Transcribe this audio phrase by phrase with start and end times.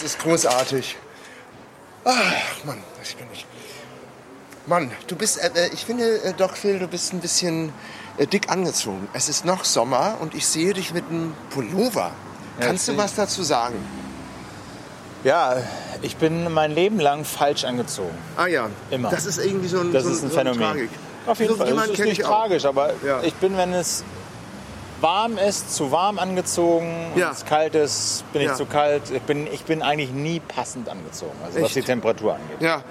[0.00, 0.96] das ist großartig.
[2.04, 3.46] Ach, Mann, ich bin nicht.
[4.66, 7.72] Mann, du bist, äh, äh, ich finde, äh, Doc Phil, du bist ein bisschen
[8.18, 9.08] äh, dick angezogen.
[9.12, 12.12] Es ist noch Sommer und ich sehe dich mit einem Pullover.
[12.60, 13.76] Kannst du was dazu sagen?
[15.24, 15.56] Ja,
[16.02, 18.16] ich bin mein Leben lang falsch angezogen.
[18.36, 19.10] Ah ja, Immer.
[19.10, 20.60] Das ist irgendwie so ein, Das so ist ein so Phänomen.
[20.60, 20.90] Tragik.
[21.26, 21.68] Auf jeden so Fall.
[21.68, 23.22] jemand Das ist nicht tragisch, aber Ja.
[23.22, 24.04] ich bin, wenn es
[25.00, 27.06] warm ist, zu warm angezogen.
[27.16, 27.26] Ja.
[27.26, 28.50] Wenn es kalt ist, bin Ja.
[28.52, 29.02] ich zu kalt.
[29.12, 32.60] Ich bin, ich bin eigentlich nie passend angezogen, also was die Temperatur angeht.
[32.60, 32.82] Ja,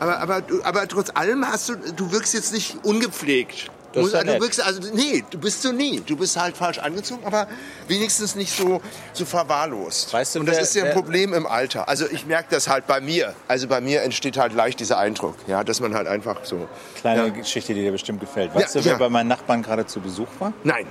[0.00, 3.70] aber, aber, du- aber trotz allem hast du, du wirkst jetzt nicht ungepflegt.
[3.94, 4.40] Das ist ja du nett.
[4.40, 6.00] wirkst, also, nee, du bist so nie.
[6.00, 7.46] Du bist halt falsch angezogen, aber
[7.88, 8.80] wenigstens nicht so,
[9.12, 10.14] so verwahrlost.
[10.14, 11.86] Weißt du, Und das wer- ist ja ein Problem im Alter.
[11.90, 13.34] Also ich merke das halt bei mir.
[13.48, 16.68] Also bei mir entsteht halt leicht dieser Eindruck, ja, dass man halt einfach so.
[17.02, 17.28] Kleine Ja.
[17.28, 18.54] Geschichte, die dir bestimmt gefällt.
[18.54, 18.98] Weißt Ja, du, wer ja.
[18.98, 20.54] bei meinen Nachbarn gerade zu Besuch war?
[20.64, 20.86] Nein,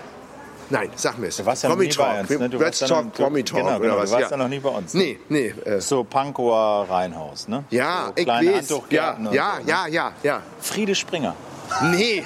[0.72, 1.38] nein, sag mir es.
[1.38, 2.20] Du warst ja noch Promi nie bei Talk.
[2.22, 2.30] uns.
[2.40, 2.50] Ne?
[2.50, 4.10] Du Let's warst ja talk noch, Promi Talk Genau, oder genau, was?
[4.10, 4.38] du warst ja.
[4.38, 4.94] noch nie bei uns.
[4.94, 5.54] Nee, nee.
[5.66, 7.64] Äh, So Pankower Reihenhaus, ne?
[7.70, 8.44] ja, so ich weiß.
[8.46, 8.84] Ja, ja, so,
[9.22, 9.36] ne?
[9.36, 10.41] ja, ja, ja.
[10.60, 11.36] Friede Springer.
[11.91, 12.24] Nee,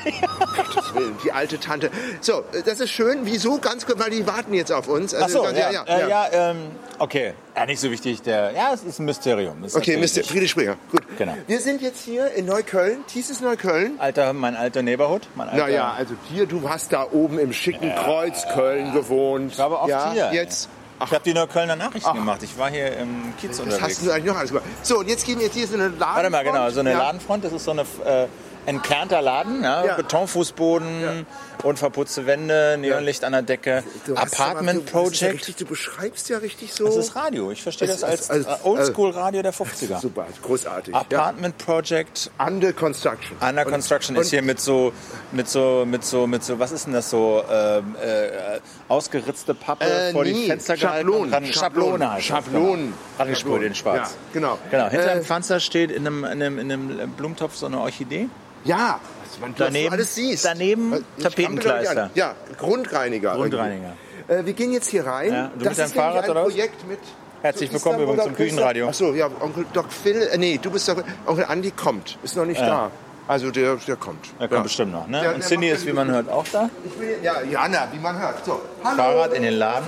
[0.56, 1.90] Gottes Willen, die alte Tante.
[2.22, 3.20] So, äh, das ist schön.
[3.24, 3.58] Wieso?
[3.60, 5.14] Ganz kurz, weil die warten jetzt auf uns.
[5.14, 6.58] Ach Also, so, ganz- ja, ja, äh, ja ähm,
[7.00, 7.34] okay.
[7.56, 8.22] Ja, nicht so wichtig.
[8.24, 9.64] Der, ja, es ist ein Mysterium.
[9.64, 10.26] Ist Okay, nicht.
[10.28, 10.76] Friede Springer.
[10.92, 11.04] Gut.
[11.18, 11.36] Genau.
[11.48, 13.04] Wir sind jetzt hier in Neukölln.
[13.14, 14.00] Ist Neukölln.
[14.00, 15.28] Alter, mein alter Neighborhood.
[15.36, 19.54] Mein alter, Naja, also hier, du hast da oben im schicken Kreuz Köln gewohnt.
[19.54, 20.30] Ich aber oft ja, hier.
[20.34, 20.70] Jetzt.
[21.04, 22.42] Ich habe die Neuköllner Nachrichten gemacht.
[22.44, 23.84] Ich war hier im Kiez Das unterwegs.
[23.98, 24.66] hast du eigentlich noch alles gemacht.
[24.82, 26.00] So, und jetzt gehen wir jetzt hier so eine Laden.
[26.16, 26.98] Warte mal, genau, so eine ja.
[27.00, 27.44] Ladenfront.
[27.44, 28.28] Das ist so eine äh,
[28.66, 29.64] entkernter Laden.
[29.64, 29.86] Ja?
[29.86, 29.96] Ja.
[29.96, 31.26] Betonfußboden,
[31.64, 33.84] unverputzte Wände, Neonlicht an der Decke.
[34.06, 35.34] Du Apartment aber- du- ist ja Project.
[35.40, 36.86] Richtig, du beschreibst ja richtig so.
[36.86, 37.52] Das ist Radio.
[37.52, 40.00] Ich verstehe das als ist- also- äh, Oldschool-Radio der 50er.
[40.00, 40.94] Super, großartig.
[40.94, 41.00] Ja.
[41.02, 43.38] Apartment Project Under Construction.
[43.42, 44.94] Under Und- Construction und- ist hier mit so,
[45.32, 49.86] mit so, mit so, mit so, was ist denn das so, ähm, äh, ausgeritzte Pappe
[49.86, 52.86] Äh, vor die nee, Fenster gehalten Schablonen, und dran, Schablonen, Schablone heißt das, Schablonen.
[52.86, 52.96] Genau.
[53.24, 53.98] Angesprüht in schwarz.
[54.12, 54.60] Ja, genau.
[54.72, 57.80] Genau, hinter Äh, dem Fenster steht in einem, in einem, in einem Blumentopf so eine
[57.80, 58.28] Orchidee.
[58.66, 59.00] Ja,
[59.30, 60.44] was man Daneben- was alles siehst.
[60.46, 62.10] daneben Tapetenkleister.
[62.10, 63.36] doch Ja, Grundreiniger.
[63.36, 63.94] Grundreiniger.
[64.28, 65.32] Äh, wir gehen jetzt hier rein.
[65.32, 66.50] Ja, du das mit deinem ist Fahrrad ein oder was?
[66.54, 67.00] Projekt mit.
[67.44, 68.88] Herzlich so willkommen übrigens zum Küchenradio.
[68.90, 70.20] Achso, ja, Onkel Doc Phil.
[70.32, 71.04] Äh, nee, du bist Doc.
[71.28, 72.18] Onkel Andi kommt.
[72.24, 72.68] Ist noch nicht Ja.
[72.68, 72.92] da.
[73.28, 74.26] Also der, der kommt.
[74.40, 74.64] Da kommt ja.
[74.64, 75.20] bestimmt noch, ne?
[75.22, 76.70] Der- Und der Cindy ist, wie man hört, auch da.
[76.84, 78.44] Ich bin, ja, Jana, wie man hört.
[78.46, 78.98] So, hallo.
[78.98, 79.86] Fahrrad in den Laden.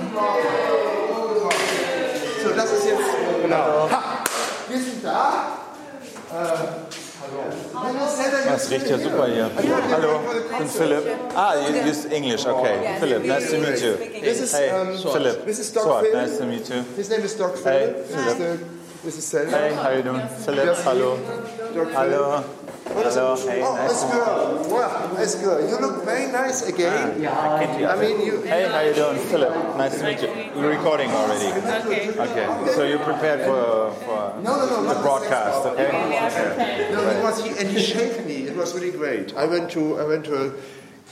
[2.44, 3.00] So, das ist jetzt.
[3.42, 3.88] Genau.
[3.90, 4.02] Ha,
[4.68, 5.48] wir sind da.
[6.32, 7.07] Äh.
[8.48, 9.50] Das riecht ja super hier.
[9.92, 11.02] Hallo, ich bin Philipp.
[11.34, 12.74] Ah, you use English, okay.
[13.00, 13.94] Philipp, nice to meet you.
[14.22, 15.44] This is, Hey, um, Philip.
[15.46, 16.20] This is Doc Swart, Phil.
[16.20, 16.84] nice to meet you.
[16.96, 17.72] His name is Doc Phil.
[17.72, 18.58] Hey, is the-
[19.04, 19.50] This is Selma.
[19.56, 20.22] Hey, how you doing?
[20.44, 21.18] Philipp, hallo.
[21.94, 22.42] Hallo.
[22.88, 25.60] Hallo, hey, Oh, nice good.
[25.60, 25.68] Wow.
[25.68, 27.20] You look very nice again.
[27.28, 28.40] Ah, yeah, I mean, you.
[28.42, 29.18] Hey, how you doing?
[29.28, 30.28] Philip, nice to meet you.
[30.56, 31.46] We're recording already.
[31.52, 32.08] Okay.
[32.18, 32.72] Okay.
[32.74, 35.90] So you're prepared for, for No, no, no, the broadcast, okay?
[36.92, 38.48] No, he was he, and he shaved me.
[38.48, 39.34] It was really great.
[39.36, 40.52] I went to I went to a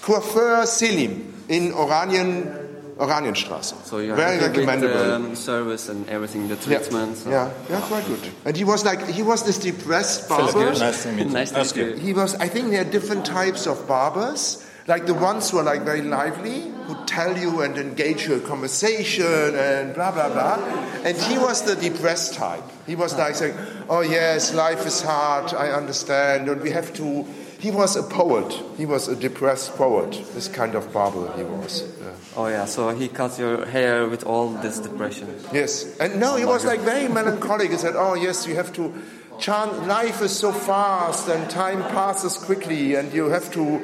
[0.00, 2.65] coiffeur Selim in Oranien,
[2.98, 3.74] Oranienstraße.
[3.84, 5.04] So you're very happy with recommendable.
[5.04, 6.80] the um, service and everything, the yeah.
[6.80, 8.20] so- yeah, yeah, quite good.
[8.46, 10.78] And he was like he was this depressed Philip, barber.
[10.78, 11.32] nice to meet you.
[11.32, 11.96] Nice to meet you.
[11.96, 12.34] He was.
[12.36, 14.62] I think there are different types of barbers.
[14.88, 19.56] Like the ones who are like very lively, who tell you and engage your conversation
[19.56, 20.56] and blah blah blah.
[21.04, 22.64] And he was the depressed type.
[22.86, 23.56] He was like saying,
[23.90, 25.52] "Oh yes, life is hard.
[25.52, 27.26] I understand, and we have to."
[27.58, 28.52] He was a poet.
[28.76, 30.12] He was a depressed poet.
[30.34, 31.82] This kind of barber he was.
[31.82, 32.12] Yeah.
[32.36, 35.34] Oh yeah, so he cut your hair with all this depression.
[35.52, 37.70] Yes, and no, he was like very melancholic.
[37.70, 38.92] He said, "Oh yes, you have to.
[39.38, 43.80] Chant, life is so fast, and time passes quickly, and you have to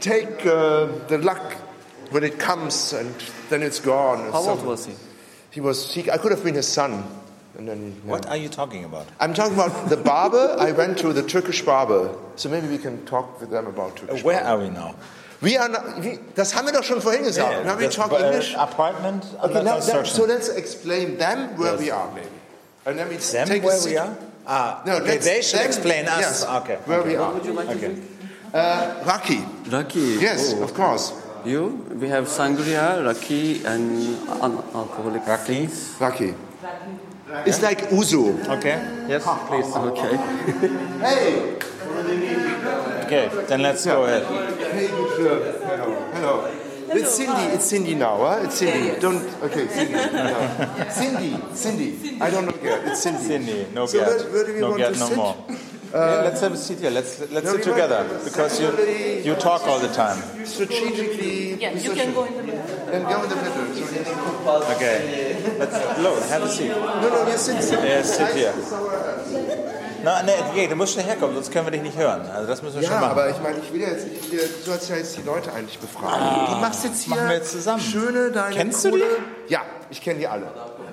[0.00, 1.52] take uh, the luck
[2.10, 3.14] when it comes, and
[3.48, 4.94] then it's gone." How old was he?
[5.50, 5.60] he?
[5.60, 6.10] Was he?
[6.10, 7.02] I could have been his son.
[7.58, 9.06] And then, he- What are you talking about?
[9.18, 10.56] I'm talking about the barber.
[10.58, 14.22] I went to the Turkish barber, so maybe we can talk with them about Turkish.
[14.22, 14.62] Where barber.
[14.62, 14.94] are we now?
[15.40, 15.68] We are.
[15.68, 17.64] Not, we, das haben wir doch schon vorhin gesagt.
[17.64, 18.54] Now we That's, talk uh, English.
[18.54, 21.80] Apartment Okay, now, that, so let's explain them where Yes.
[21.80, 22.28] we are, maybe.
[22.86, 23.90] And then we Them take a where seat.
[23.90, 24.16] we are?
[24.46, 26.20] Ah, No, okay, let's- they should them- explain us.
[26.20, 26.78] yes, Okay.
[26.86, 27.08] Where okay.
[27.10, 27.32] we are.
[27.32, 27.86] Would you like to Okay.
[27.94, 28.04] drink?
[28.54, 29.44] Uh, Raki.
[29.70, 30.18] Raki.
[30.20, 30.62] Yes, Oh.
[30.62, 31.12] of course.
[31.44, 31.84] You?
[32.00, 34.16] We have sangria, raki, and
[34.74, 35.66] alcoholic Raki?
[35.66, 35.94] things.
[37.28, 37.50] Raki.
[37.50, 38.38] It's like Ouzo.
[38.58, 38.78] Okay.
[39.08, 39.74] Yes, please.
[39.74, 40.16] Okay.
[41.00, 41.56] Hey!
[43.06, 44.22] Okay, then let's go ahead.
[44.72, 45.62] Hey, good.
[45.62, 46.10] Hello.
[46.12, 46.65] Hello.
[46.88, 47.42] It's Cindy.
[47.54, 48.40] It's Cindy now, huh?
[48.44, 49.00] It's Cindy.
[49.00, 49.22] Don't.
[49.42, 49.92] Okay, Cindy.
[50.12, 50.88] No.
[50.90, 51.36] Cindy.
[51.54, 52.20] Cindy.
[52.20, 52.86] I don't know yet.
[52.88, 53.22] It's Cindy.
[53.22, 54.08] Cindy, no so Gerd.
[54.22, 55.16] Where, where do we No want Gerd to no sit?
[55.16, 55.36] more.
[55.94, 56.90] Uh, yeah, let's have a seat here.
[56.90, 58.68] Let's let's No, sit together might- because you
[59.24, 60.18] you talk all the time.
[60.44, 62.90] Strategically Yeah, you can go in the middle.
[62.92, 63.66] And go in the middle.
[64.44, 64.74] So.
[64.74, 64.98] Okay.
[65.58, 66.22] Let's load.
[66.28, 66.68] Have a seat.
[66.68, 67.88] No, no, you sit somewhere.
[67.88, 68.52] Yeah, sit here.
[68.52, 72.22] Uh, Na, nee, nee, du musst schnell herkommen, sonst können wir dich nicht hören.
[72.32, 73.10] Also das müssen wir Ja, schon machen.
[73.12, 75.22] aber ich meine, ich will ja jetzt, ich will, ja- du hast ja jetzt die
[75.22, 76.50] Leute eigentlich befragt.
[76.50, 77.80] du machst jetzt hier machen wir jetzt zusammen.
[77.82, 79.04] schöne deine Kennst du coole,
[79.48, 79.52] die?
[79.52, 80.46] Ja, ich kenne die alle.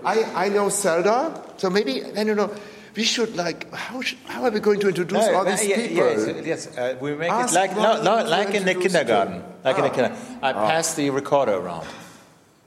[0.06, 2.50] I, I know Zelda, so maybe, I don't know,
[2.96, 6.44] we should like, how, should, how are we going to introduce all these yeah, people?
[6.46, 6.78] yes, yes.
[6.78, 9.44] Uh, we make Ask it like no, no, to like in the kindergarten.
[9.64, 9.94] Like in the Ah.
[9.94, 10.18] kindergarten.
[10.44, 11.88] I pass the recorder around.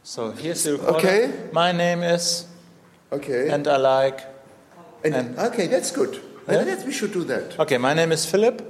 [0.02, 0.98] So here's the recorder.
[0.98, 1.30] Okay.
[1.52, 2.46] My name is,
[3.12, 4.20] Okay, and I like.
[5.14, 6.20] And, okay, that's good.
[6.48, 6.64] Yeah?
[6.64, 7.58] That's, we should do that.
[7.58, 8.62] Okay, my name is Philip.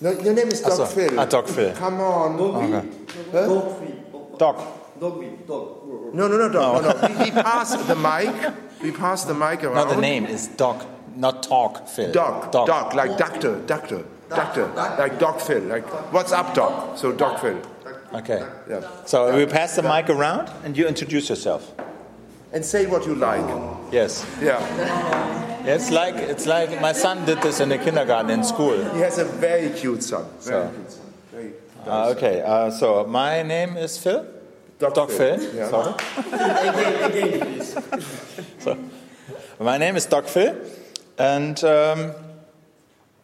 [0.00, 1.20] No, your name is Doc so, Phil.
[1.20, 1.72] ah, Doc Phil.
[1.74, 2.40] Come on.
[2.40, 2.88] Okay.
[3.32, 4.36] Huh?
[4.38, 4.76] Doc.
[5.00, 5.08] No,
[6.12, 6.82] no, no, Doc.
[6.82, 7.08] No, no.
[7.08, 8.52] We, we pass the mic.
[8.82, 9.88] We pass the mic around.
[9.88, 10.84] No, the name is Doc,
[11.16, 12.12] not Talk Phil.
[12.12, 12.66] Doc, Doc.
[12.66, 14.66] Doc, like doctor, doctor, doctor,
[14.98, 16.98] like Doc Phil, like what's up, Doc?
[16.98, 17.60] So Doc Phil.
[18.14, 18.42] Okay.
[18.68, 18.80] Yeah.
[19.06, 21.72] So we pass the mic around, and you introduce yourself.
[22.52, 23.44] And say what you like.
[23.92, 24.26] Yes.
[24.40, 24.58] Yeah.
[25.64, 28.76] Yeah, It's like it's like my son did this in the kindergarten in school.
[28.94, 30.24] He has a very cute son.
[30.40, 30.70] Very So.
[30.74, 31.12] cute son.
[31.32, 31.52] Very
[31.86, 32.42] Uh, okay.
[32.42, 34.24] Uh, so my name is Phil.
[34.78, 35.38] Doc, Doc Phil.
[35.54, 35.68] Yeah.
[35.70, 35.94] Sorry.
[38.58, 38.76] so,
[39.60, 40.54] my name is Doc Phil,
[41.18, 42.12] and um,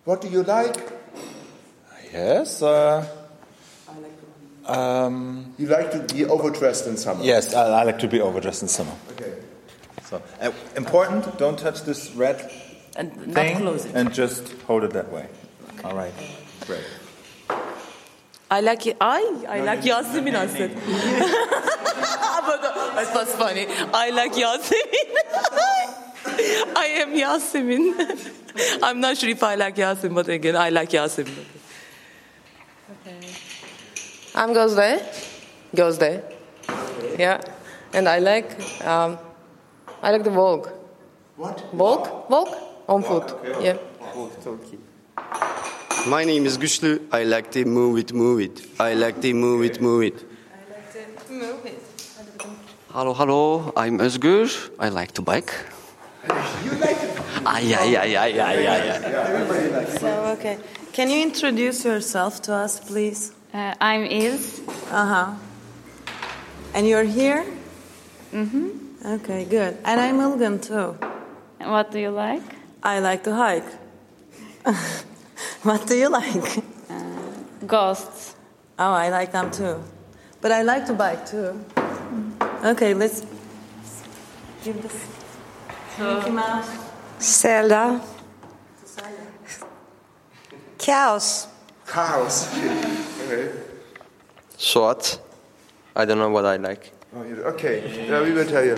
[0.05, 0.77] What do you like?
[2.13, 3.07] yes, uh,
[4.69, 7.23] um, You like to be overdressed in summer.
[7.25, 8.93] yes, I, I like to be overdressed in summer.
[9.13, 9.33] Okay.
[10.05, 12.51] So uh, important, don't touch this red
[12.97, 13.95] And not thing, close it.
[13.95, 15.27] and just hold it that way.
[15.85, 16.13] All right.
[16.67, 16.85] Great.
[18.51, 18.97] I like it.
[19.01, 20.35] I I like Yasemin.
[20.37, 20.71] I said.
[22.47, 22.63] but
[22.95, 23.67] that was funny.
[23.93, 25.11] I like Yasemin.
[26.77, 28.33] I am Yasemin.
[28.83, 31.45] I'm not sure if I like Yasemin, but again, I like Yasemin.
[34.37, 35.01] I'm Gözde.
[35.75, 36.23] Gözde.
[37.19, 37.41] Yeah.
[37.95, 38.51] And I like
[38.87, 39.19] um,
[40.03, 40.69] I like the Vogue.
[41.37, 41.65] What?
[41.73, 42.09] Vogue?
[42.29, 42.55] Vogue?
[42.89, 43.35] On foot.
[43.63, 43.79] Yeah.
[46.07, 47.01] My name is Güçlü.
[47.13, 48.61] I like to move it, move it.
[48.79, 50.25] I like to move it, move it.
[52.93, 54.71] Hallo, hallo, I'm Özgür.
[54.79, 55.53] I like to bike.
[56.65, 56.97] you like
[57.45, 59.99] Ah, yeah, yeah, yeah, yeah, yeah, yeah.
[59.99, 60.59] So, okay.
[60.93, 63.36] Can you introduce yourself to us, please?
[63.57, 64.61] Uh, I'm Iz.
[64.93, 65.35] Uh huh.
[66.75, 67.43] And you're here?
[68.31, 68.69] Mm hmm.
[69.17, 69.79] Okay, good.
[69.83, 70.93] And I'm Ilgun too.
[71.59, 72.43] And What do you like?
[72.83, 73.65] I like to hike.
[75.63, 76.65] what do you like?
[77.67, 78.37] Ghosts.
[78.79, 79.81] Oh, I like them too.
[80.43, 81.57] But I like to bike too.
[82.63, 83.25] Okay, let's
[84.65, 85.01] give this.
[85.99, 86.69] Mickey Mouse.
[87.19, 88.03] Selda.
[90.77, 91.49] Chaos.
[91.89, 93.16] Chaos.
[93.27, 93.53] Okay.
[94.59, 95.19] Suat.
[95.95, 96.93] I don't know what I like.
[97.15, 97.21] Oh,
[97.55, 98.07] okay.
[98.09, 98.77] Yeah, we will tell you.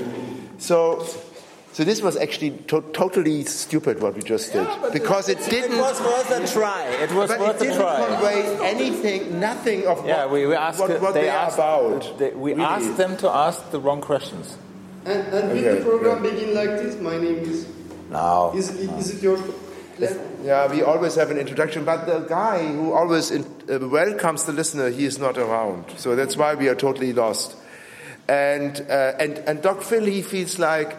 [0.58, 1.04] So,
[1.72, 5.76] so this was actually to- totally stupid what we just did because it didn't.
[5.76, 6.84] It was worth a try.
[7.02, 8.06] It was but worth it a didn't try.
[8.06, 10.78] convey anything, nothing of Yeah, what, we, we asked.
[10.80, 12.18] what, what they they, asked, are about.
[12.18, 12.64] they- we Really.
[12.64, 14.56] asked them to ask the wrong questions.
[15.04, 17.00] And, and will the program begin like this?
[17.00, 17.66] My name is.
[18.10, 18.52] No.
[18.54, 19.38] Is, is it your.
[20.42, 24.52] Yeah, we always have an introduction, but the guy who always in, uh, welcomes the
[24.52, 25.84] listener, he is not around.
[25.96, 27.56] So that's why we are totally lost.
[28.28, 30.96] And, uh, and, and Doc Phil, he feels like,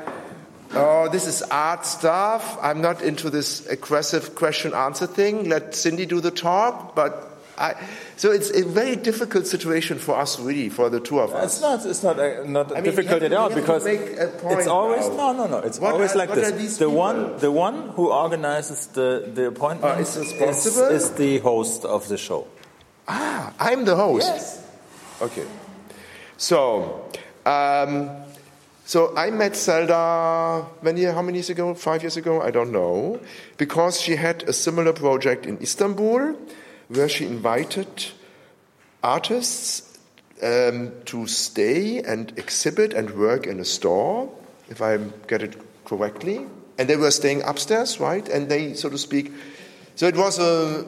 [0.73, 2.57] oh, this is art stuff.
[2.61, 5.47] I'm not into this aggressive question answer thing.
[5.47, 6.95] Let Cindy do the talk.
[6.95, 7.29] But
[7.59, 7.75] I,
[8.16, 11.54] so it's a very difficult situation for us, really, for the two of us.
[11.54, 11.85] It's not.
[11.85, 12.18] It's not.
[12.19, 14.68] Uh, not I mean, difficult at all we have to because make a point it's
[14.68, 15.33] always now.
[15.33, 15.57] no, no, no.
[15.68, 16.78] It's What always are- like this.
[16.78, 16.97] the people?
[16.97, 22.18] one, the one who organizes the the appointment Uh, is is the host of the
[22.18, 22.47] show.
[23.07, 24.28] Ah, I'm the host.
[24.28, 24.63] Yes.
[25.21, 25.45] Okay.
[26.37, 27.04] So,
[27.45, 28.09] um,
[28.85, 31.73] so I met Selda many, how many years ago?
[31.75, 32.42] Five years ago?
[32.42, 33.19] I don't know.
[33.57, 36.35] Because she had a similar project in Istanbul
[36.89, 37.87] where she invited
[39.03, 39.97] artists
[40.43, 44.29] um, to stay and exhibit and work in a store,
[44.69, 45.55] if I get it
[45.85, 46.45] correctly.
[46.77, 48.27] And they were staying upstairs, right?
[48.27, 49.31] And they, so to speak,
[49.95, 50.85] so it was a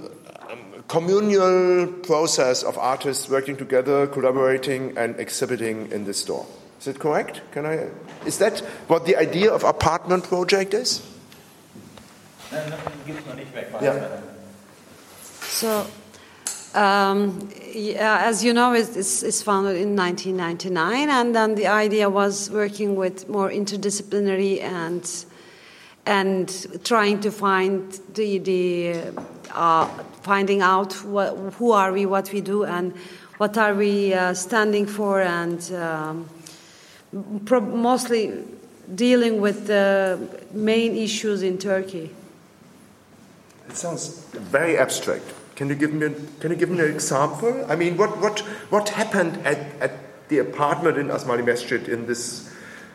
[0.50, 6.46] um, communal process of artists working together, collaborating, and exhibiting in the store.
[6.79, 7.41] Is it correct?
[7.51, 7.89] Can I?
[8.25, 11.05] Is that what the idea of apartment project is?
[13.81, 14.22] Yeah.
[15.51, 15.86] So,
[16.74, 22.10] um, yeah, as you know, it's, it's, it's founded in 1999, and then the idea
[22.10, 25.25] was working with more interdisciplinary and
[26.05, 29.13] and trying to find the, the
[29.53, 29.86] uh,
[30.24, 32.93] finding out what, who are we, what we do, and
[33.38, 36.27] what are we uh, standing for, and um,
[37.46, 38.43] pro- mostly
[38.96, 40.20] dealing with the
[40.53, 42.10] main issues in Turkey.
[43.70, 45.25] It sounds very abstract.
[45.62, 47.53] Can you give me an, can you give me an example?
[47.70, 48.39] I mean, what what
[48.72, 49.91] what happened at, at
[50.27, 52.50] the apartment in Asmalımescit in this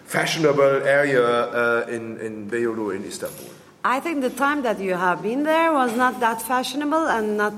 [0.06, 3.46] fashionable area uh, in in Beyoğlu in Istanbul?
[3.84, 7.54] I think the time that you have been there was not that fashionable and not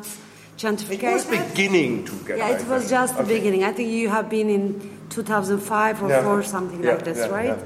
[0.58, 1.02] gentrified.
[1.02, 2.36] It was beginning to get.
[2.36, 3.38] Yeah, it was just the Okay.
[3.38, 3.64] beginning.
[3.64, 4.62] I think you have been in
[5.08, 6.22] 2005 or Yeah.
[6.22, 7.58] 4, something Yeah, like this, yeah, right?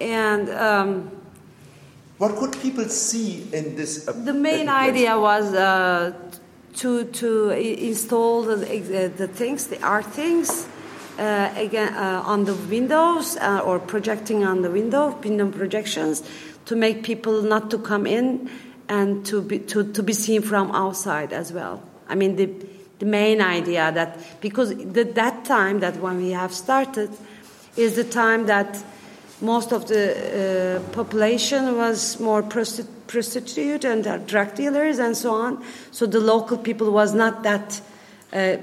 [0.00, 0.90] And um,
[2.18, 4.04] What could people see in this?
[4.24, 6.10] the main idea was uh,
[6.78, 10.66] to to install the, uh, the things, the art things,
[11.18, 16.22] uh, again uh, on the windows uh, or projecting on the window, window projections,
[16.66, 18.48] to make people not to come in
[18.88, 21.82] and to be to, to be seen from outside as well.
[22.08, 22.48] I mean the
[22.98, 27.10] the main idea that because the, that time that when we have started
[27.76, 28.82] is the time that
[29.40, 35.34] most of the uh, population was more prosti- prostitute and uh, drug dealers and so
[35.34, 35.64] on.
[35.90, 37.80] So the local people was not that
[38.32, 38.58] uh,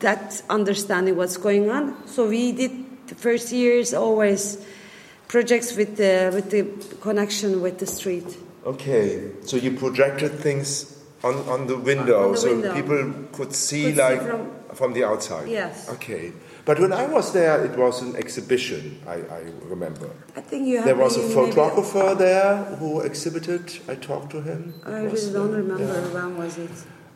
[0.00, 1.94] that understanding what's going on.
[2.06, 2.72] So we did
[3.08, 4.58] the first years always
[5.28, 6.64] projects with the with the
[7.00, 8.26] connection with the street.
[8.66, 12.74] Okay, so you projected things on, on the window, On the so window.
[12.74, 15.48] people could see Could see like from- from, the outside.
[15.48, 15.88] Yes.
[15.88, 16.32] Okay,
[16.66, 19.00] but when I was there, it was an exhibition.
[19.06, 20.10] I, I remember.
[20.34, 23.78] I think you have There was a photographer there who exhibited.
[23.86, 24.74] I talked to him.
[24.84, 26.08] It I really don't remember yeah.
[26.12, 26.72] when was it.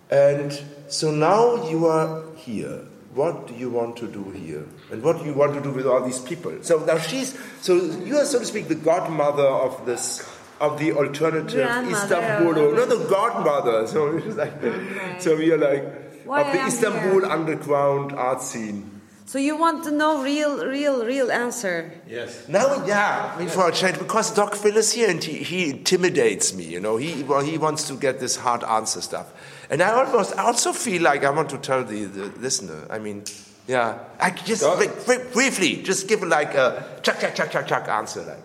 [0.08, 2.86] And so now you are here.
[3.12, 4.64] What do you want to do here?
[4.92, 6.56] And what do you want to do with all these people?
[6.62, 10.24] So now she's, so you are, so to speak, the godmother of this,
[10.60, 11.68] of the alternative.
[11.90, 13.88] Istanbul, not the godmother.
[13.88, 18.99] So it's like, so we are like, Why of the Istanbul underground art scene.
[19.30, 21.92] So you want to know real, real, real answer?
[22.08, 22.48] Yes.
[22.48, 25.70] Now, yeah, I mean, for a change, because Doc Phil is here and he, he
[25.70, 26.96] intimidates me, you know.
[26.96, 29.28] He, well, he wants to get this hard answer stuff.
[29.70, 32.98] And I almost I also feel like I want to tell the, the listener, I
[32.98, 33.22] mean,
[33.68, 34.78] yeah, I just Doc?
[34.78, 38.24] bri- bri- briefly, just give like a chuck, chuck, chuck, chuck, chuck answer.
[38.24, 38.44] Like,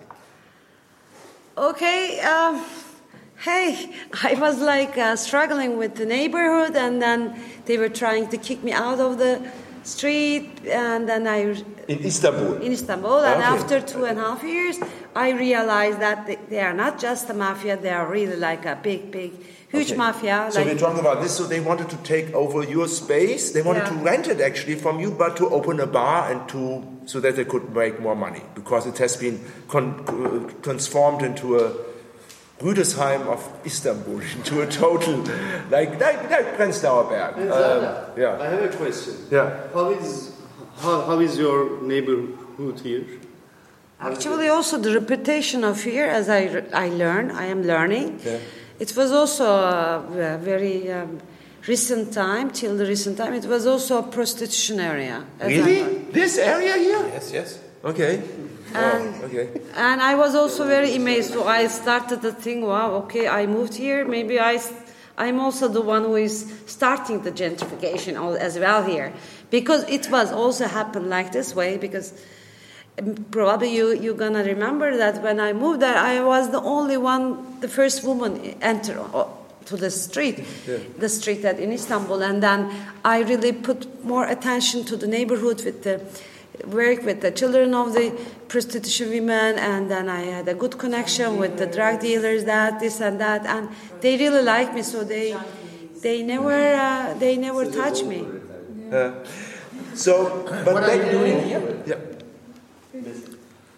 [1.57, 2.63] Okay, um,
[3.37, 3.91] hey,
[4.23, 8.63] I was like uh, struggling with the neighborhood, and then they were trying to kick
[8.63, 9.41] me out of the
[9.85, 11.37] street, and then I
[11.87, 12.53] in Istanbul.
[12.65, 13.19] in Istanbul.
[13.23, 13.53] And Okay.
[13.55, 14.75] after two and a half years,
[15.15, 16.17] I realized that
[16.49, 19.31] they, are not just a mafia; they are really like a big, big,
[19.69, 19.97] huge Okay.
[19.97, 20.37] mafia.
[20.51, 21.33] So like, we're talking about this.
[21.37, 23.51] So they wanted to take over your space.
[23.51, 23.93] They wanted Yeah.
[23.93, 27.35] to rent it actually from you, but to open a bar and to so that
[27.35, 29.93] they could make more money because it has been con-
[30.63, 31.71] transformed into a
[32.59, 35.17] Rüdesheim of Istanbul, into a total
[35.69, 37.51] like like, like Prenzlauer Berg.
[37.51, 38.41] Um, yeah.
[38.41, 39.15] I have a question.
[39.29, 39.67] Yeah.
[39.73, 40.31] How is
[40.77, 43.05] how, how is your neighborhood here?
[43.99, 48.19] Actually, also the reputation of here, as I, I learn, I am learning.
[48.23, 48.39] Yeah.
[48.77, 51.19] It was also a, a very um,
[51.65, 55.25] recent time, till the recent time, it was also a prostitution area.
[55.41, 55.83] Really?
[56.11, 57.07] This area here?
[57.07, 57.59] Yes, yes.
[57.83, 58.21] Okay.
[58.75, 59.49] And- oh, okay.
[59.75, 61.33] And I was also very amazed.
[61.33, 64.05] So I started to think, wow, okay, I moved here.
[64.05, 64.59] Maybe I,
[65.17, 69.13] I'm also the one who is starting the gentrification as well here,
[69.49, 71.77] because it was also happened like this way.
[71.77, 72.13] Because
[72.99, 76.97] um, probably you you're gonna remember that when I moved there, I was the only
[76.97, 78.99] one, the first woman enter
[79.65, 80.77] to the street, Yeah.
[80.99, 82.69] the street that in Istanbul, and then
[83.03, 85.99] I really put more attention to the neighborhood with the
[86.67, 88.11] work with the children of the
[88.47, 93.01] prostitution women and then I had a good connection with the drug dealers that this
[93.01, 93.69] and that and
[94.01, 95.35] they really like me so they
[96.01, 98.21] they never uh, they never touch me
[98.91, 99.11] Uh,
[99.95, 100.13] so,
[100.65, 101.63] but What are you doing here?
[101.87, 101.99] Yeah.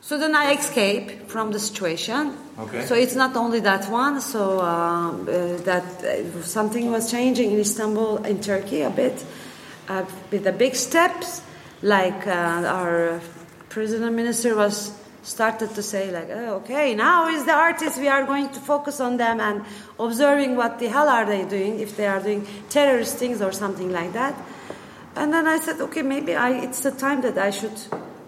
[0.01, 2.85] so then I escape from the situation Okay.
[2.85, 7.59] so it's not only that one so um, uh, that uh, something was changing in
[7.59, 9.23] Istanbul in Turkey a bit
[9.89, 11.41] uh, with the big steps
[11.81, 13.21] like uh, our
[13.69, 14.91] president minister was
[15.23, 19.01] started to say like oh, okay now is the artists we are going to focus
[19.01, 19.63] on them and
[19.99, 23.91] observing what the hell are they doing if they are doing terrorist things or something
[23.91, 24.33] like that
[25.15, 27.77] and then i said okay maybe I, it's the time that i should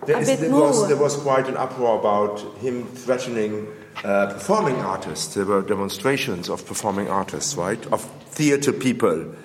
[0.06, 3.68] There, a is, bit there, was, there was quite an uproar about him threatening
[4.04, 5.36] uh, performing artists.
[5.36, 7.86] There were demonstrations of performing artists, right?
[7.92, 9.36] Of theater people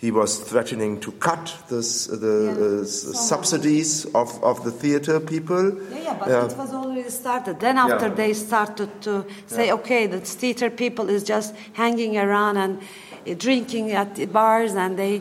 [0.00, 5.72] he was threatening to cut this, the uh, s- subsidies of, of the theater people.
[5.90, 6.46] Yeah, yeah, but Yeah.
[6.46, 7.60] it was already started.
[7.60, 8.14] Then after Yeah.
[8.14, 12.78] they started to say, okay, the theater people is just hanging around and
[13.38, 15.20] drinking at the bars, and they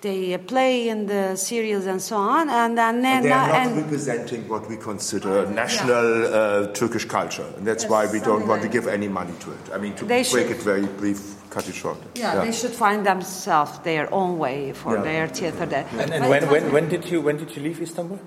[0.00, 3.66] they uh, play in the serials and so on, and then And they are not
[3.66, 8.62] and, representing what we consider national uh, Turkish culture, and that's why we don't want
[8.62, 9.58] to give any money to it.
[9.74, 11.98] I mean, to They break should- it very brief, cut it short.
[12.14, 15.02] yeah, they should find themselves their own way for Yeah.
[15.02, 15.66] their theater.
[15.66, 15.86] There.
[15.98, 18.18] And, and when, when, when did you when did you leave Istanbul?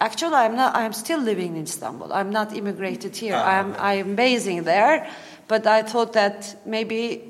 [0.00, 0.74] Actually, I'm not.
[0.74, 2.10] I'm still living in Istanbul.
[2.10, 3.36] I'm not immigrated here.
[3.36, 5.06] Ah, I'm I'm basing there,
[5.46, 7.29] but I thought that maybe,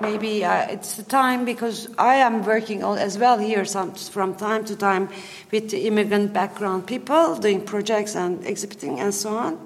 [0.00, 4.34] maybe uh, it's the time because I am working on, as well here some, from
[4.34, 5.08] time to time
[5.52, 9.58] with the immigrant background people doing projects and exhibiting and so on.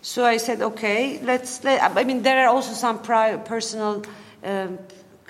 [0.00, 1.62] So I said, okay, let's.
[1.62, 4.04] Let, I mean, there are also some personal.
[4.42, 4.78] Um,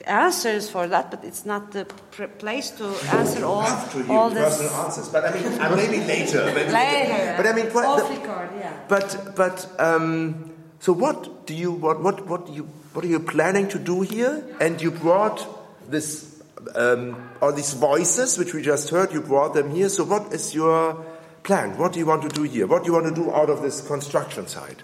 [0.07, 4.59] answers for that but it's not the pr- place to answer all to all this
[4.59, 6.45] personal answers, but I mean, uh, maybe later.
[6.47, 7.35] Maybe Later.
[7.37, 8.73] But I mean, what, the- record, yeah.
[8.88, 13.20] But but um, so what do you what what what do you what are you
[13.20, 14.44] planning to do here?
[14.61, 15.46] And you brought
[15.90, 16.42] this
[16.75, 19.12] um, all these voices which we just heard.
[19.12, 19.88] You brought them here.
[19.88, 21.04] So what is your
[21.42, 21.76] plan?
[21.76, 22.66] What do you want to do here?
[22.66, 24.82] What do you want to do out of this construction site?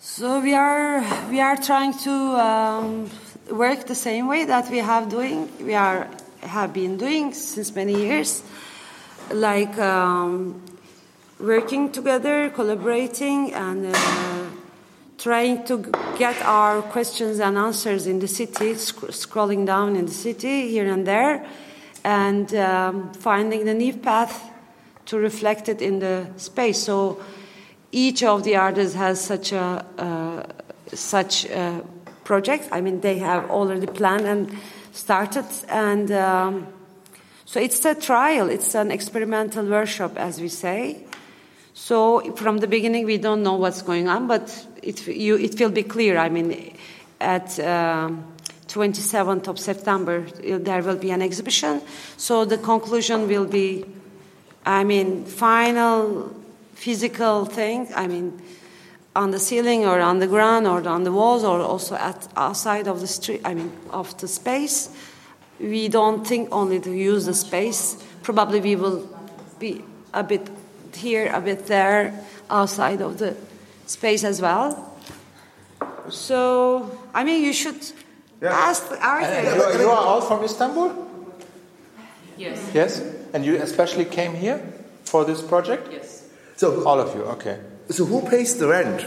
[0.00, 3.10] So we are we are trying to um,
[3.50, 6.08] work the same way that we have doing we are
[6.42, 8.42] have been doing since many years,
[9.30, 10.62] like um,
[11.38, 14.39] working together, collaborating, and uh,
[15.20, 15.76] trying to
[16.18, 20.90] get our questions and answers in the city, sc- scrolling down in the city here
[20.90, 21.46] and there,
[22.02, 24.50] and um, finding the new path
[25.04, 26.78] to reflect it in the space.
[26.78, 27.20] So
[27.92, 30.42] each of the artists has such a uh,
[30.96, 31.84] such a
[32.24, 32.68] project.
[32.72, 34.56] I mean, they have already planned and
[34.92, 36.66] started, and um,
[37.44, 38.48] so it's a trial.
[38.48, 41.04] It's an experimental workshop, as we say.
[41.74, 45.70] So from the beginning, we don't know what's going on, but it you, it will
[45.70, 46.18] be clear.
[46.18, 46.76] I mean,
[47.20, 48.24] at um,
[48.68, 51.82] 27th of September, uh, there will be an exhibition.
[52.16, 53.84] So the conclusion will be,
[54.64, 56.34] I mean, final
[56.74, 57.88] physical thing.
[57.94, 58.40] I mean,
[59.16, 62.86] on the ceiling or on the ground or on the walls or also at outside
[62.86, 63.40] of the street.
[63.44, 64.90] I mean, of the space.
[65.58, 68.02] We don't think only to use the space.
[68.22, 69.08] Probably we will
[69.58, 70.48] be a bit
[70.96, 72.12] here, a bit there,
[72.48, 73.34] outside of the
[73.86, 74.96] space as well.
[76.08, 77.80] So, I mean, you should
[78.42, 80.92] ask the uh, And you, are, you are all from Istanbul?
[82.36, 82.70] Yes.
[82.74, 83.02] Yes.
[83.32, 84.60] And you especially came here
[85.04, 85.88] for this project?
[85.92, 86.24] Yes.
[86.56, 87.22] So All of you.
[87.36, 87.58] Okay.
[87.90, 89.06] so who pays the rent?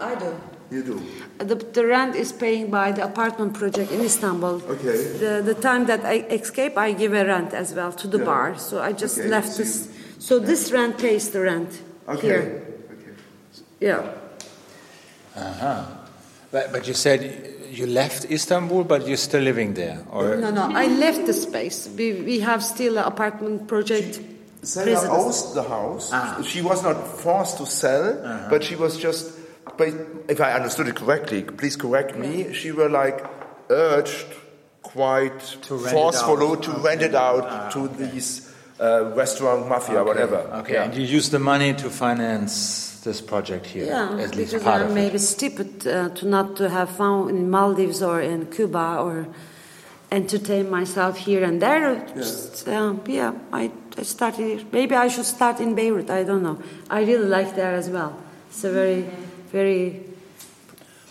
[0.00, 0.40] I do.
[0.70, 1.02] You do.
[1.38, 4.62] The, the rent is paying by the apartment project in Istanbul.
[4.68, 4.96] Okay.
[5.18, 8.24] The, the time that I escape, I give a rent as well to the Yeah.
[8.24, 8.58] bar.
[8.58, 9.88] So I just Okay, left so this.
[10.20, 12.28] So this rent pays the rent Okay.
[12.28, 12.66] here.
[13.80, 14.12] Yeah.
[15.34, 15.84] Uh-huh.
[16.52, 17.22] But, but you said
[17.70, 20.70] you left Istanbul, but you're still living there, or No, no.
[20.74, 21.88] I left the space.
[21.96, 24.20] We, we have still an apartment project.
[24.62, 25.18] Sarah residence.
[25.18, 26.10] owns the house.
[26.12, 26.42] Ah.
[26.42, 28.48] She was not forced to sell, uh-huh.
[28.50, 29.32] but she was just,
[29.78, 29.88] but
[30.28, 33.24] if I understood it correctly, please correct me, she were like
[33.70, 34.26] urged
[34.82, 36.62] quite To rent it forcefully out.
[36.64, 38.49] to rent it out ah, to these
[38.80, 40.38] uh, restaurant mafia, whatever.
[40.60, 40.84] Okay, Yeah.
[40.84, 44.80] and you use the money to finance this project here, Yeah, at least because part
[44.82, 48.98] I'm of maybe stupid uh, to not to have fun in Maldives or in Cuba
[49.00, 49.26] or
[50.12, 52.06] entertain myself here and there.
[52.16, 54.44] Just, uh, yeah, I, I started.
[54.44, 54.60] here.
[54.72, 56.10] Maybe I should start in Beirut.
[56.10, 56.58] I don't know.
[56.90, 58.12] I really like there as well.
[58.50, 59.04] It's a very,
[59.52, 60.02] very.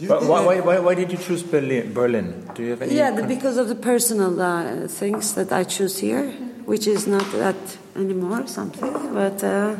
[0.02, 1.94] But why, why, why, why did you choose Berlin?
[1.94, 2.50] Berlin?
[2.56, 2.96] Do you have any?
[2.96, 6.32] Yeah, because of the personal uh, things that I choose here,
[6.70, 7.58] which is not that
[7.96, 9.76] anymore something, but uh,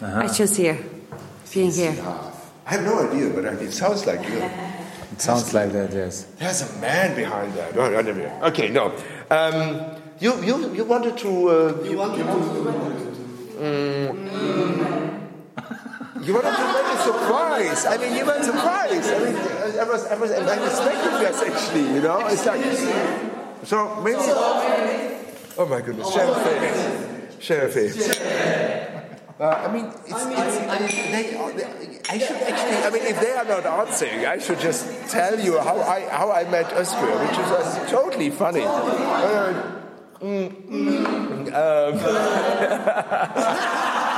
[0.00, 0.22] Uh-huh.
[0.24, 0.78] I choose here,
[1.52, 1.96] being here.
[2.68, 4.38] I have no idea, but it sounds like you.
[5.12, 5.90] It sounds like that.
[5.92, 6.14] Yes.
[6.38, 7.74] There's a man behind that.
[7.74, 8.48] Oh.
[8.48, 8.94] Okay, no.
[9.36, 9.56] Um,
[10.20, 11.30] you, you, you wanted to.
[11.50, 12.22] Uh, you, wanted
[16.26, 17.80] You wanted to make a surprise.
[17.86, 19.10] I mean, you were surprised.
[19.10, 19.36] I mean,
[19.82, 21.86] I was, I was, I was expecting this actually.
[21.94, 22.62] You know, it's like
[23.64, 25.17] so maybe.
[25.58, 27.76] Oh my goodness, Sheriff, Sheriff.
[29.40, 31.64] Uh, I mean, it's, it's, I, mean, they, are- they,
[32.10, 32.76] I should actually.
[32.86, 36.32] I mean, if they are not answering, I should just tell you how I how
[36.32, 38.64] I met Özgür, which is uh, totally funny.
[38.64, 39.52] Uh,
[40.20, 41.98] mm, mm, um,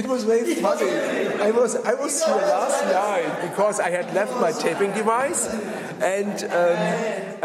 [0.00, 0.90] it was very funny.
[1.46, 5.46] I was I was here last night because I had left my taping device,
[6.00, 6.78] and um,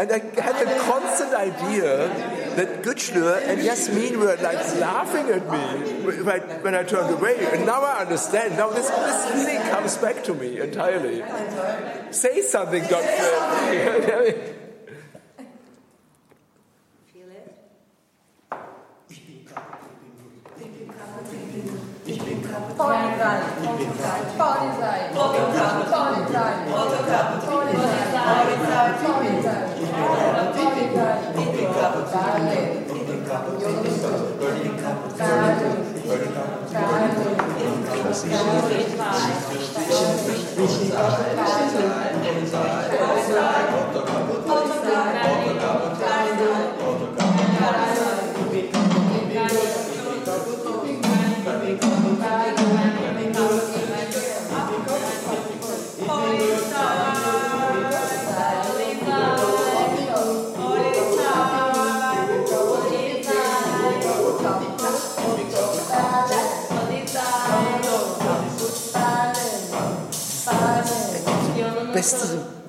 [0.00, 2.08] and I had the constant idea
[2.56, 5.66] that Güçlü and Yasmin were like laughing at me
[6.28, 8.56] when, when I turned away, and now I understand.
[8.56, 11.22] Now this this feeling comes back to me entirely.
[12.10, 14.54] Say something, Doctor.
[38.06, 38.28] beste
[44.26, 44.45] B-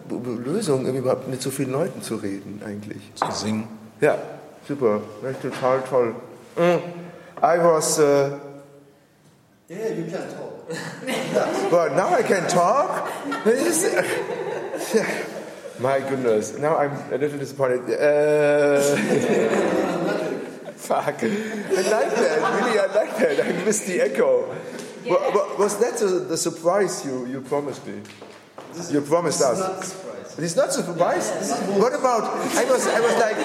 [0.10, 3.02] B- Lösung, überhaupt mit so vielen Leuten zu reden, eigentlich.
[3.15, 3.67] Zu singen.
[4.02, 4.17] Ja,
[4.67, 5.02] super.
[5.30, 6.15] Echt total toll.
[6.56, 6.80] Mm.
[7.43, 8.00] I was.
[8.00, 8.30] Uh,
[9.69, 10.69] Yeah, you can talk.
[11.69, 13.10] but now I can talk?
[13.45, 13.86] Is-
[15.80, 16.58] My goodness.
[16.58, 17.82] Now I'm a little disappointed.
[17.89, 18.80] Uh,
[20.76, 21.21] fuck.
[21.21, 22.39] I like that.
[22.63, 23.45] Really, I like that.
[23.45, 24.56] I missed the echo.
[25.06, 28.02] Wa- was that the, the surprise you, you promised me?
[28.92, 29.58] You promised us.
[29.90, 30.40] Surprised.
[30.40, 31.32] It's not surprise.
[31.82, 32.24] What about?
[32.56, 33.38] I was, I was like,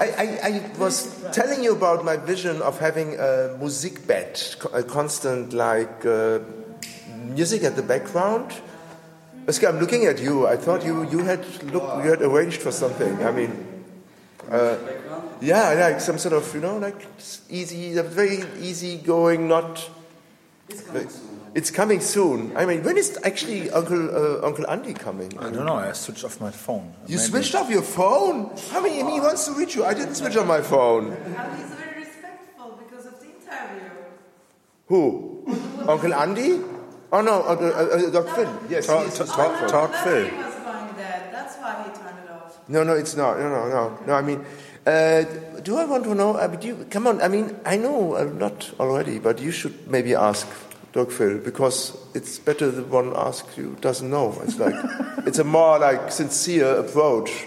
[0.00, 5.52] I, I, I was telling you about my vision of having a Musikbett, a constant
[5.52, 6.40] like uh,
[7.26, 8.52] music at the background.
[9.44, 10.46] Parce I'm looking at you.
[10.46, 11.40] I thought you, you had
[11.72, 13.24] look, you had arranged for something.
[13.24, 13.84] I mean,
[14.50, 14.76] uh,
[15.40, 17.06] yeah, like some sort of you know, like
[17.48, 19.90] easy, very easy going, not.
[21.54, 22.56] It's coming soon.
[22.56, 25.32] I mean, when is actually Uncle uh, Uncle Andy coming?
[25.38, 25.74] I don't know.
[25.76, 26.92] I switched off my phone.
[27.06, 28.50] You Maybe- switched off your phone?
[28.70, 29.84] How many he wants to reach you?
[29.84, 31.12] I didn't switch on my phone.
[31.56, 33.90] He's very respectful because of the interview.
[34.86, 35.44] Who?
[35.88, 36.60] Uncle Andy?
[37.10, 38.34] Oh no, uh, uh, uh, Dr.
[38.34, 38.50] Phil.
[38.68, 39.68] Yes, Talk- he is talk- respectful.
[39.68, 40.24] talk Phil.
[40.28, 41.28] He was going there.
[41.32, 42.58] That's why he turned it off.
[42.68, 43.38] No, no, it's not.
[43.38, 44.12] No, no, no, no.
[44.12, 44.44] I mean,
[44.86, 45.22] uh,
[45.64, 46.36] do I want to know?
[46.36, 47.22] Uh, but you, come on.
[47.22, 50.46] I mean, I know a lot already, but you should maybe ask
[50.92, 54.40] Doc Phil because it's better the one asks you doesn't know.
[54.42, 54.74] It's like
[55.26, 57.46] it's a more like sincere approach.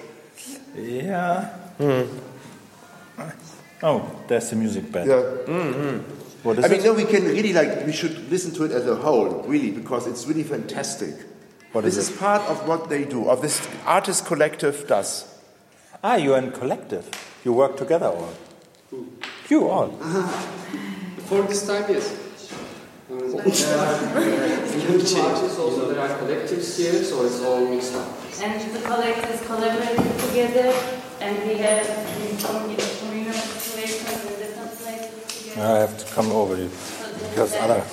[0.75, 1.49] Yeah.
[1.80, 2.08] Mm.
[3.84, 5.08] Oh, there's the music bed.
[5.08, 5.23] Yeah.
[5.47, 6.04] mm
[6.43, 8.88] What is I mean, no, we can really like we should listen to it as
[8.88, 11.15] a whole, really, because it's really fantastic.
[11.71, 15.25] What this is is part of what they do, of this artist collective does.
[16.04, 17.10] Ah, you're in collective.
[17.45, 18.34] You work together all.
[19.49, 19.89] You all.
[21.27, 22.20] For this time, yes.
[23.32, 23.96] There are
[24.76, 28.08] new changes, also there are collectives here, so it's all mixed up.
[28.44, 30.74] And the collectives collaborated together,
[31.22, 32.36] and we have places in
[34.38, 35.62] different places together.
[35.62, 36.70] I have to come over you
[37.30, 37.84] because other.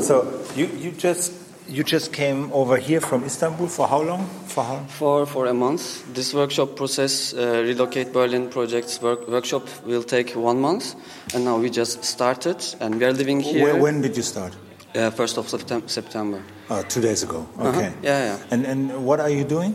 [0.00, 1.32] So you, you just
[1.68, 4.28] you just came over here from Istanbul for how long?
[4.50, 4.78] For how?
[4.88, 6.12] For, for a month.
[6.14, 10.94] This workshop process, uh, Relocate Berlin projects work, workshop will take one month,
[11.34, 13.62] and now we just started, and we are living here.
[13.64, 14.52] Where, when did you start?
[14.94, 16.42] Uh, first of Septem- September.
[16.68, 17.46] Oh, two days ago.
[17.58, 17.68] Uh-huh.
[17.68, 17.92] Okay.
[18.02, 18.38] Yeah, yeah.
[18.50, 19.74] And and what are you doing?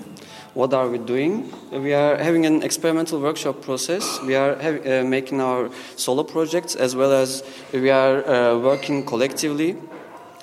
[0.56, 1.52] What are we doing?
[1.72, 4.04] We are having an experimental workshop process.
[4.28, 9.76] We are uh, making our solo projects as well as we are uh, working collectively.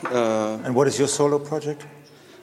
[0.05, 1.85] Uh, And what is your solo project?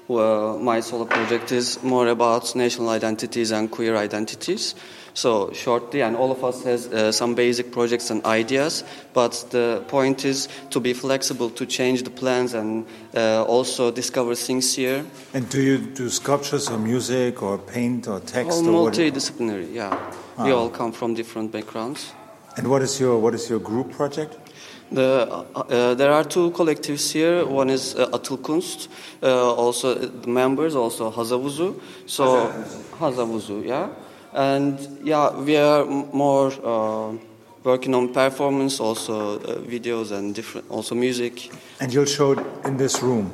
[0.09, 4.75] Well, my solo project is more about national identities and queer identities.
[5.13, 9.83] So shortly, and all of us has uh, some basic projects and ideas, but the
[9.87, 15.05] point is to be flexible, to change the plans, and uh, also discover things here.
[15.33, 18.93] And do you do sculptures or music or paint or text All or what?
[18.93, 19.95] multidisciplinary, yeah.
[20.37, 20.55] We Ah.
[20.57, 22.13] all come from different backgrounds.
[22.57, 24.37] And what is your what is your group project?
[24.91, 27.45] The, uh, uh, there are two collectives here.
[27.45, 28.89] One is uh, Atıl Kunst,
[29.21, 31.79] uh, also uh, the members, also Hazavuzu.
[32.07, 32.51] So
[32.97, 33.89] Hazavuzu, yeah.
[34.33, 37.15] And yeah, we are more uh,
[37.63, 41.51] working on performance, also uh, videos and different, also music.
[41.79, 43.31] And you'll show it in this room.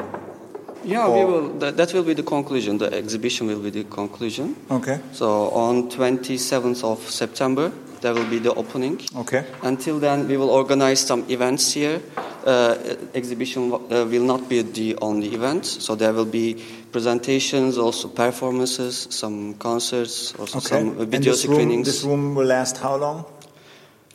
[0.83, 1.49] Yeah, we will.
[1.59, 2.77] That, that will be the conclusion.
[2.77, 4.55] The exhibition will be the conclusion.
[4.69, 4.99] Okay.
[5.13, 7.71] So on 27th of September,
[8.05, 9.01] there will be the opening.
[9.25, 9.41] Okay.
[9.63, 12.01] Until then, we will organize some events here.
[12.45, 15.65] uh, exhibition uh, will not be the only event.
[15.65, 21.45] So there will be presentations, also performances, some concerts, also some uh, And video this
[21.45, 21.87] room, screenings.
[21.87, 23.25] this room will last how long?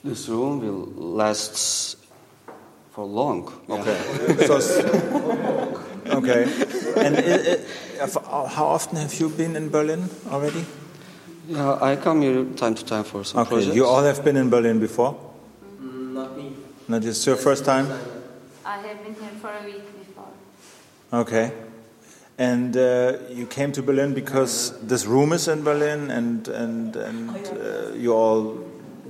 [0.04, 1.96] This room will last
[2.92, 3.52] for long.
[3.68, 4.46] Okay.
[4.46, 4.60] so,
[6.06, 6.44] okay.
[6.96, 7.16] And
[8.22, 10.64] how often have you been in Berlin already?
[11.50, 13.50] Yeah, I come here time to time for some Okay.
[13.50, 13.74] projects.
[13.74, 15.16] You all have been in Berlin before?
[15.80, 16.54] Not me.
[16.86, 17.86] Not just your first time?
[18.64, 20.30] I have been here for a week before.
[21.12, 21.52] Okay.
[22.38, 27.30] And uh, you came to Berlin because this room is in Berlin and, and, and
[27.30, 28.56] uh, you all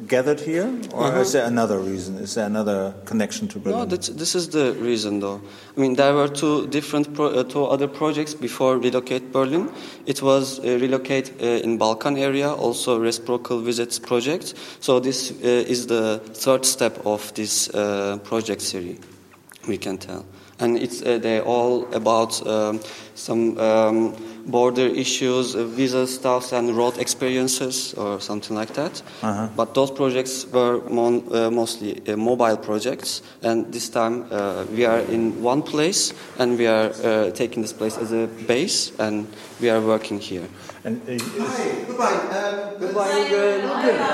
[0.06, 0.68] gathered here?
[0.92, 1.20] Or Uh-huh.
[1.20, 2.18] is there another reason?
[2.18, 3.78] Is there another connection to Berlin?
[3.78, 5.40] No, this is the reason, though.
[5.76, 9.68] I mean, there were two different, pro, uh, two other projects before relocate Berlin.
[10.06, 14.54] It was uh, relocate uh, in Balkan area, also reciprocal visits project.
[14.80, 15.34] So this uh,
[15.68, 18.98] is the third step of this uh, project series,
[19.68, 20.24] we can tell,
[20.58, 22.80] and it's uh, they're all about um,
[23.14, 24.14] some um,
[24.46, 29.02] border issues, uh, visa stuffs, and road experiences, or something like that.
[29.22, 29.48] Uh-huh.
[29.56, 34.84] But those projects were mon, uh, mostly uh, mobile projects, and this time uh, we
[34.84, 39.26] are in one place, and we are uh, taking this place as a base, and
[39.60, 40.46] we are working here.
[40.84, 42.14] And, uh, Hi, goodbye.
[42.14, 43.28] Um, Goodbye,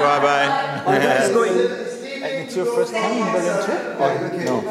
[0.00, 0.96] Bye bye.
[0.96, 1.86] It's going.
[2.26, 3.72] And it's your first time in Berlin too?
[4.02, 4.62] Or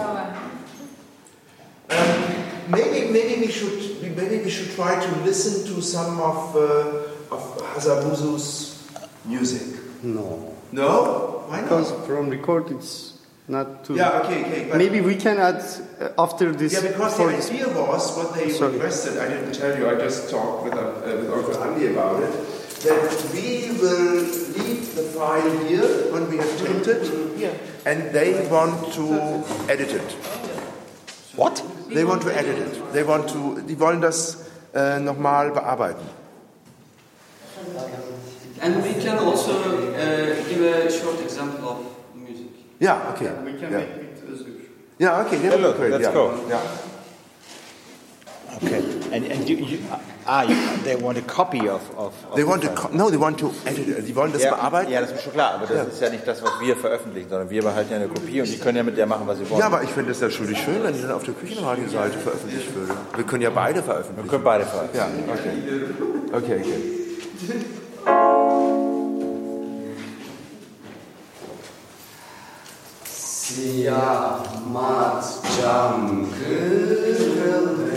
[1.89, 2.34] no?
[2.67, 7.41] Maybe, maybe we should, maybe we should try to listen to some of uh, of
[7.73, 8.83] Hazavuzu's
[9.25, 9.79] music.
[10.03, 10.53] No.
[10.71, 11.43] No?
[11.47, 11.63] Why not?
[11.69, 13.13] Because from record it's
[13.47, 13.95] not too.
[13.95, 15.61] Yeah, okay, okay, but- Maybe we can add
[16.01, 16.73] uh, after this.
[16.73, 18.73] Yeah, because for the this- idea was what they Sorry.
[18.73, 19.17] requested.
[19.19, 19.87] I didn't tell you.
[19.89, 22.33] I just talked with, uh, with Uncle Andy about it.
[22.85, 24.21] That we will
[24.57, 27.01] leave the file here when we have printed,
[27.41, 29.05] it, and they want to
[29.71, 30.11] edit it.
[31.35, 31.63] What?
[31.89, 32.93] They want to edit it.
[32.93, 33.61] They want to.
[33.67, 36.05] Die wollen das äh, nochmal bearbeiten.
[38.61, 41.77] And we can also uh, give a short example of
[42.15, 42.47] music.
[42.79, 43.11] Yeah.
[43.13, 43.31] Okay.
[43.43, 43.77] We can yeah.
[43.77, 44.55] make it Özgür.
[44.97, 45.25] Yeah.
[45.25, 45.37] Okay.
[45.37, 45.91] that would be look, great.
[45.91, 46.13] let's yeah.
[46.13, 46.47] go.
[46.47, 46.61] Yeah.
[48.63, 48.81] Okay.
[49.11, 49.77] And, and you, you,
[50.25, 50.43] ah,
[50.83, 51.81] they want a copy of.
[51.97, 52.67] of, of They the want to.
[52.69, 52.77] file.
[52.89, 54.07] co- No, they want to edit it.
[54.07, 54.91] Die wollen das ja, bearbeiten.
[54.91, 55.83] ja, das ist schon klar, aber das Ja.
[55.83, 58.57] ist ja nicht das, was wir veröffentlichen, sondern wir behalten ja eine Kopie und die
[58.57, 59.59] können ja mit der machen, was sie wollen.
[59.59, 62.93] Ja, aber ich finde es natürlich schön, wenn die dann auf der Küchenradioseite veröffentlicht würde.
[63.15, 64.23] Wir können ja beide veröffentlichen.
[64.25, 65.27] wir können beide veröffentlichen.
[65.27, 66.61] Ja, okay.
[66.61, 67.85] Okay, okay.
[73.05, 75.25] Siyah mat
[75.61, 77.94] cam kırıldı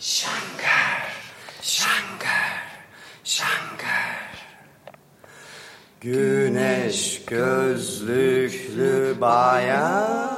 [0.00, 1.12] Şankar,
[1.62, 2.62] Şankar,
[3.24, 4.28] Şankar
[6.00, 10.28] Güneş gözlüklü bayan.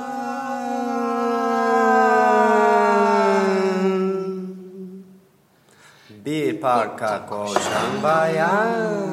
[6.11, 9.11] Bir parka koşan bayan.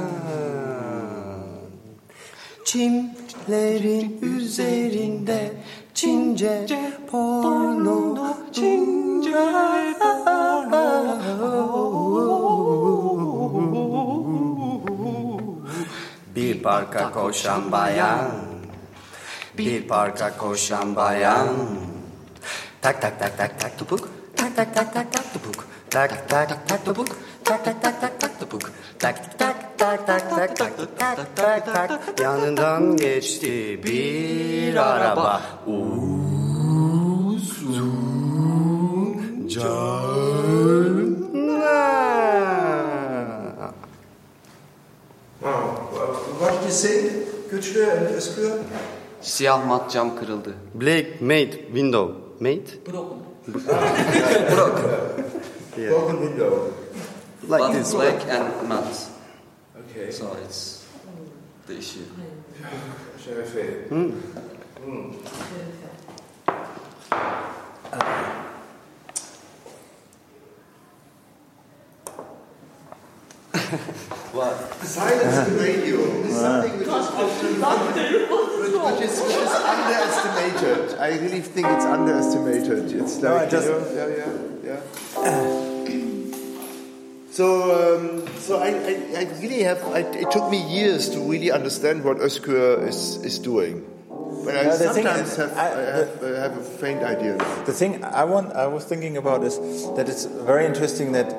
[2.65, 5.51] Çimlerin üzerinde
[5.93, 6.67] Çince
[7.12, 8.17] porno.
[8.53, 9.07] Çince
[16.78, 18.30] parka koşan bayan
[19.58, 21.50] Bir parka koşan bayan
[22.82, 24.04] Tak tak tak tak tak topuk
[24.38, 27.10] Tak tak tak tak tak topuk Tak tak tak topuk
[27.42, 28.66] Tak tak tak tak tak topuk
[29.02, 31.90] Tak tak tak tak tak tak tak tak tak
[32.22, 36.28] Yanından geçti bir araba Uzunca
[46.39, 46.63] What?
[47.52, 48.52] Güçlü Özgür?
[49.21, 50.54] Siyah mat cam kırıldı.
[50.73, 52.13] Black made window.
[52.39, 52.88] Made?
[55.78, 56.71] Broken window.
[57.43, 57.93] Like But this.
[57.93, 58.97] black and matte.
[59.91, 60.12] Okay.
[60.12, 60.82] So it's
[61.67, 62.02] the issue.
[63.26, 63.88] Şerefe.
[74.38, 81.00] Silence in radio is something which is often which, which is which is underestimated.
[81.00, 82.91] I really think it's underestimated.
[83.02, 84.30] It's like No, I just- yeah, yeah,
[84.63, 85.88] yeah.
[87.32, 87.45] So,
[87.97, 89.84] um, so I, I, I really have.
[89.93, 93.86] I, it took me years to really understand what Özgür is is doing.
[94.45, 97.38] But I No, sometimes is, have, I- I have, I have a faint idea.
[97.65, 99.58] The thing I want, I was thinking about is
[99.97, 101.34] that it's very interesting that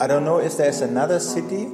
[0.00, 1.68] I don't know if there's another city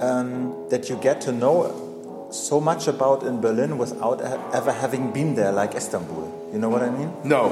[0.00, 4.20] um, that you get to know so much about in Berlin without
[4.54, 6.50] ever having been there, like Istanbul.
[6.52, 7.12] You know what I mean?
[7.24, 7.50] No.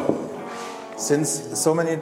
[0.96, 1.98] Since so many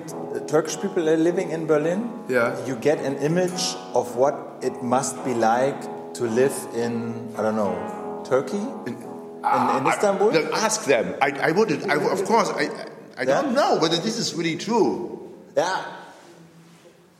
[0.47, 2.57] Turkish people are living in Berlin, Yeah.
[2.67, 5.81] you get an image of what it must be like
[6.15, 8.61] to live in, I don't know, Turkey?
[8.87, 10.33] In, in Istanbul?
[10.33, 11.15] No, ask them.
[11.21, 11.89] I, I wouldn't.
[11.91, 12.69] I, of course, I,
[13.17, 15.31] I don't know whether this is really true.
[15.57, 15.83] Yeah.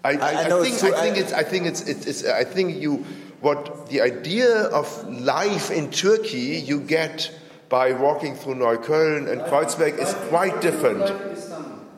[0.05, 0.95] I, I, I I know think it's true.
[0.95, 3.05] I think it's I think it's, it's, it's I think you
[3.41, 7.31] what the idea of life in Turkey you get
[7.69, 11.09] by walking through Neukölln and Kreuzberg is quite different.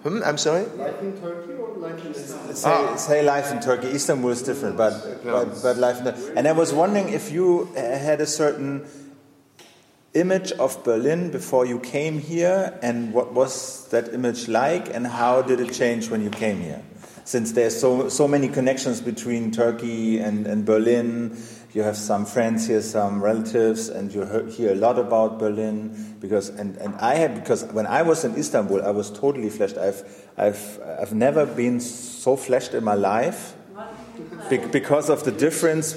[0.03, 0.21] Hmm?
[0.25, 0.65] I'm sorry.
[0.77, 2.55] Life in Turkey or life in Istanbul?
[2.55, 2.97] Say, Ah.
[2.97, 3.89] say life in Turkey.
[3.89, 4.93] Istanbul is different, but
[5.25, 8.85] but, but life in and I was wondering if you uh, had a certain
[10.13, 15.43] image of Berlin before you came here, and what was that image like, and how
[15.43, 16.83] did it change when you came here?
[17.25, 21.37] Since there's so so many connections between Turkey and, and Berlin,
[21.73, 26.17] you have some friends here, some relatives, and you hear, a lot about Berlin.
[26.21, 29.79] Because and, and I had because when I was in Istanbul, I was totally flashed.
[29.79, 30.05] I've
[30.37, 33.55] I've I've never been so flashed in my life
[34.51, 35.95] be- because of the difference.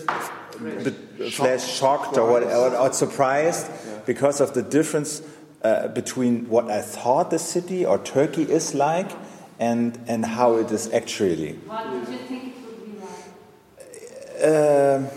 [0.83, 0.91] be-
[1.31, 3.69] Flash shocked or, what, or, or surprised
[4.05, 5.21] because of the difference
[5.63, 9.11] uh, between what I thought the city or Turkey is like
[9.59, 11.53] and and how it is actually.
[11.53, 14.47] What did you think it would be like?
[14.47, 15.07] Um,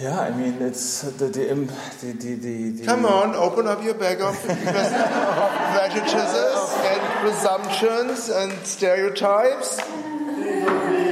[0.00, 3.94] yeah, I mean it's the the the, the, the, the Come on, open up your
[3.94, 4.58] bag of, of
[5.74, 9.80] prejudices and presumptions and stereotypes.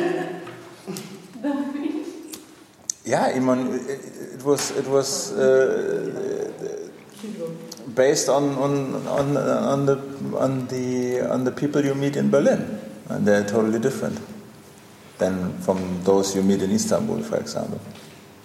[3.06, 6.45] Yeah, Iman, it, it was it was uh,
[7.96, 9.96] based on on on on the
[10.38, 12.78] on the on the people you meet in Berlin,
[13.08, 14.20] and they're totally different
[15.18, 17.80] than from those you meet in Istanbul, for example.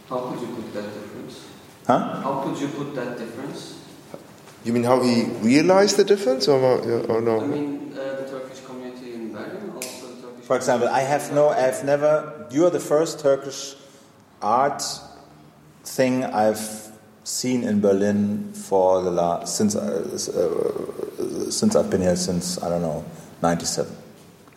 [0.10, 1.46] How could you put that difference?
[1.86, 2.22] Huh?
[2.24, 3.78] How could you put that difference?
[4.64, 6.60] You mean how he realized the difference, or,
[7.10, 7.42] or no?
[7.42, 10.46] I mean, uh, the Turkish community in Berlin, also the Turkish.
[10.46, 12.48] For example, I have no, I've never.
[12.52, 13.76] You're the first Turkish
[14.42, 14.84] art
[15.84, 16.91] thing I've
[17.32, 22.70] seen in Berlin for the last since uh, uh, since I've been here since I
[22.70, 23.06] don't know
[23.42, 23.96] '97.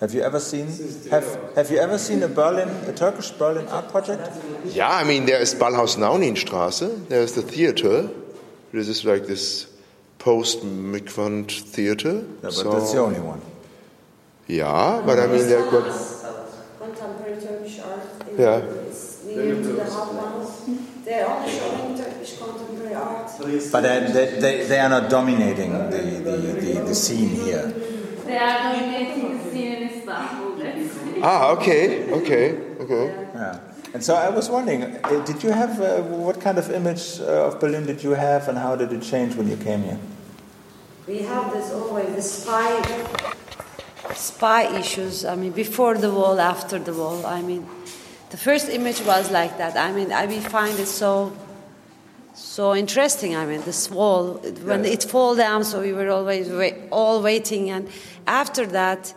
[0.00, 0.66] Have you ever seen?
[1.10, 4.28] Have Have you ever seen a Berlin, a Turkish Berlin art project?
[4.64, 7.08] Yeah, I mean, there is Ballhaus Nauninstraße.
[7.08, 8.10] There's the theater.
[8.72, 9.68] This is like this
[10.18, 12.14] post-Migrant theater.
[12.14, 13.40] Yeah, but that's the only one.
[14.48, 15.86] Yeah, but I mean, they've got.
[16.80, 18.02] Contemporary Turkish art.
[18.36, 18.58] Yeah.
[18.88, 21.04] It's near to the Hauptbahnhof.
[21.04, 23.30] They're all showing Turkish contemporary art.
[23.72, 27.72] But they, they, they, they are not dominating the, the, the, the scene here.
[28.24, 30.44] They are dominating the scene in Istanbul.
[31.22, 33.28] Ah, okay, okay, okay.
[33.34, 33.60] Yeah.
[33.94, 37.46] And so I was wondering, uh, did you have uh, what kind of image uh,
[37.46, 39.98] of Berlin did you have, and how did it change when you came here?
[41.06, 42.82] We have this always the spy
[44.14, 45.24] spy issues.
[45.24, 47.24] I mean, before the wall, after the wall.
[47.24, 47.66] I mean,
[48.30, 49.76] the first image was like that.
[49.76, 51.32] I mean, I we find it so
[52.34, 53.36] so interesting.
[53.36, 57.70] I mean, this wall when it fall down, so we were always wait, all waiting,
[57.70, 57.88] and
[58.26, 59.14] after that.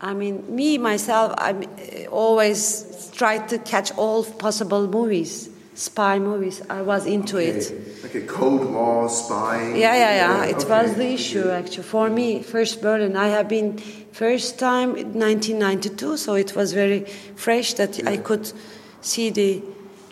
[0.00, 6.60] I mean, me myself, I eh, always tried to catch all possible movies, spy movies.
[6.68, 7.72] I was into it.
[8.02, 9.74] Like a Cold War spy.
[9.74, 10.44] Yeah, yeah, yeah.
[10.44, 10.68] It okay.
[10.68, 12.42] was the issue actually for me.
[12.42, 13.16] First Berlin.
[13.16, 13.78] I have been
[14.12, 18.52] first time in 1992, so it was very fresh that I could
[19.00, 19.62] see the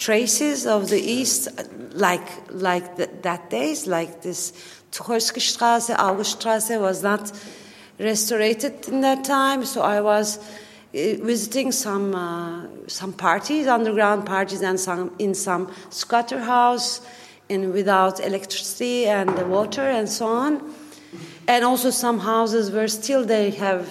[0.03, 1.49] traces of the East,
[2.07, 4.53] like like th- that days, like this
[4.91, 7.33] Tucholsky Straße, Auguststraße was not
[7.99, 9.65] restorated in that time.
[9.65, 10.43] So I was uh,
[11.33, 17.01] visiting some uh, some parties, underground parties, and some in some squatter house,
[17.49, 20.75] and without electricity and the water and so on.
[21.47, 23.87] And also some houses where still they have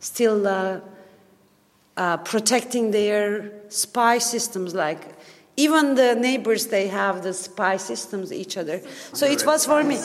[0.00, 0.80] still uh,
[1.96, 5.21] uh, protecting their spy systems, like.
[5.56, 8.80] Even the neighbors, they have the spy systems each other.
[9.12, 9.98] So it was for me,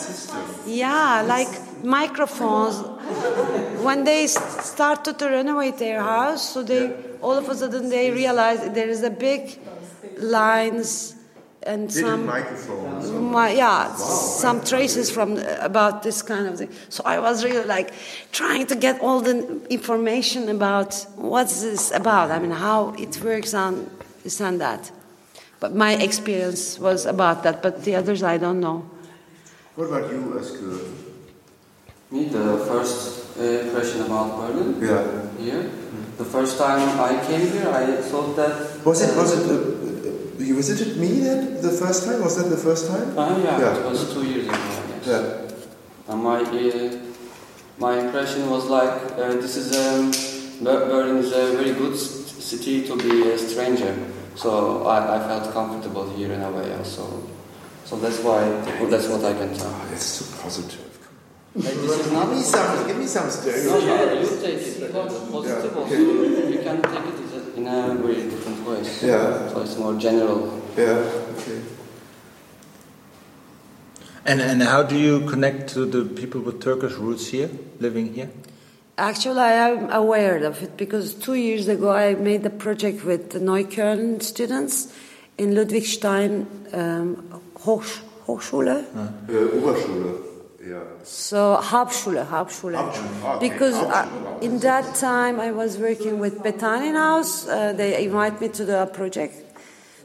[0.66, 1.48] yeah, like
[1.84, 2.76] microphones.
[3.82, 8.74] When they started to renovate their house, so they all of a sudden they realized
[8.74, 9.58] there is a big
[10.18, 11.16] lines
[11.64, 13.10] and some microphones.
[13.12, 16.72] my, yeah, some traces from about this kind of thing.
[16.90, 17.94] So I was really like
[18.32, 22.32] trying to get all the information about what's this about.
[22.32, 23.90] I mean, how it works on
[24.24, 24.92] this and that.
[25.60, 27.62] But my experience was about that.
[27.62, 28.86] But the others, I don't know.
[29.76, 30.80] What about you, Özgür?
[32.12, 34.76] Me, the first uh, impression about Berlin.
[34.82, 35.03] Yeah.
[35.39, 35.70] Here,
[36.18, 38.86] the first time I came here, I thought that.
[38.86, 42.22] Was it, was it, uh, uh, you visited me then the first time?
[42.24, 43.18] Was that the first time?
[43.18, 43.78] Uh, yeah, Yeah.
[43.78, 44.55] it was two years ago.
[44.55, 45.08] I guess.
[45.08, 46.14] Yeah.
[46.14, 46.95] And my uh,
[47.78, 50.10] my impression was like uh, this is a
[50.64, 53.93] Berlin is a very good city to be a stranger.
[54.38, 57.24] So I, I felt comfortable here in a way also.
[57.86, 58.42] So that's why
[58.86, 59.74] that's what I can tell.
[59.74, 60.86] Ah, oh, it's too positive.
[61.56, 63.84] Like, this is not Give me some, give me some No, stereotypes.
[63.84, 64.94] you, you take it it's
[65.32, 65.96] positive Yeah, also.
[65.96, 68.78] You can take it in a very different way.
[69.02, 69.50] Yeah.
[69.50, 70.62] So it's more general.
[70.78, 71.62] Yeah, okay.
[74.24, 78.30] And and how do you connect to the people with Turkish roots here, living here?
[79.00, 83.30] Actually, I am aware of it because two years ago I made a project with
[83.30, 84.91] the Neukölln students
[85.38, 88.86] in Ludwigstein um, Hochsch- Hochschule.
[88.95, 90.24] Uh, Oberschule.
[90.66, 90.80] Yeah.
[91.04, 92.76] So Hauptschule, Hauptschule.
[92.76, 97.48] Hauptschule, okay, Because uh, in that time I was working with Bethanien House.
[97.48, 99.36] Uh, they invite me to the project.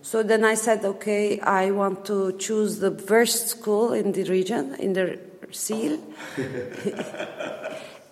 [0.03, 4.75] So then I said, okay, I want to choose the worst school in the region,
[4.75, 5.19] in the
[5.51, 5.99] seal.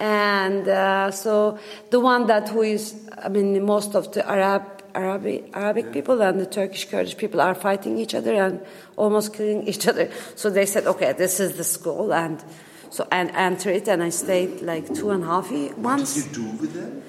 [0.01, 1.59] and uh, so
[1.90, 4.62] the one that who is, I mean, most of the Arab,
[4.94, 8.61] Arabic, Arabic people and the Turkish Kurdish people are fighting each other and
[8.96, 10.11] almost killing each other.
[10.34, 12.42] So they said, okay, this is the school, and
[12.88, 16.16] so and enter it, and I stayed like two and a half months.
[16.16, 17.03] What did you do with them?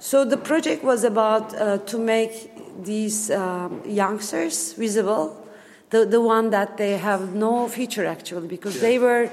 [0.00, 2.50] So the project was about uh, to make
[2.82, 5.46] these um, youngsters visible,
[5.90, 9.30] the the one that they have no future actually, because they were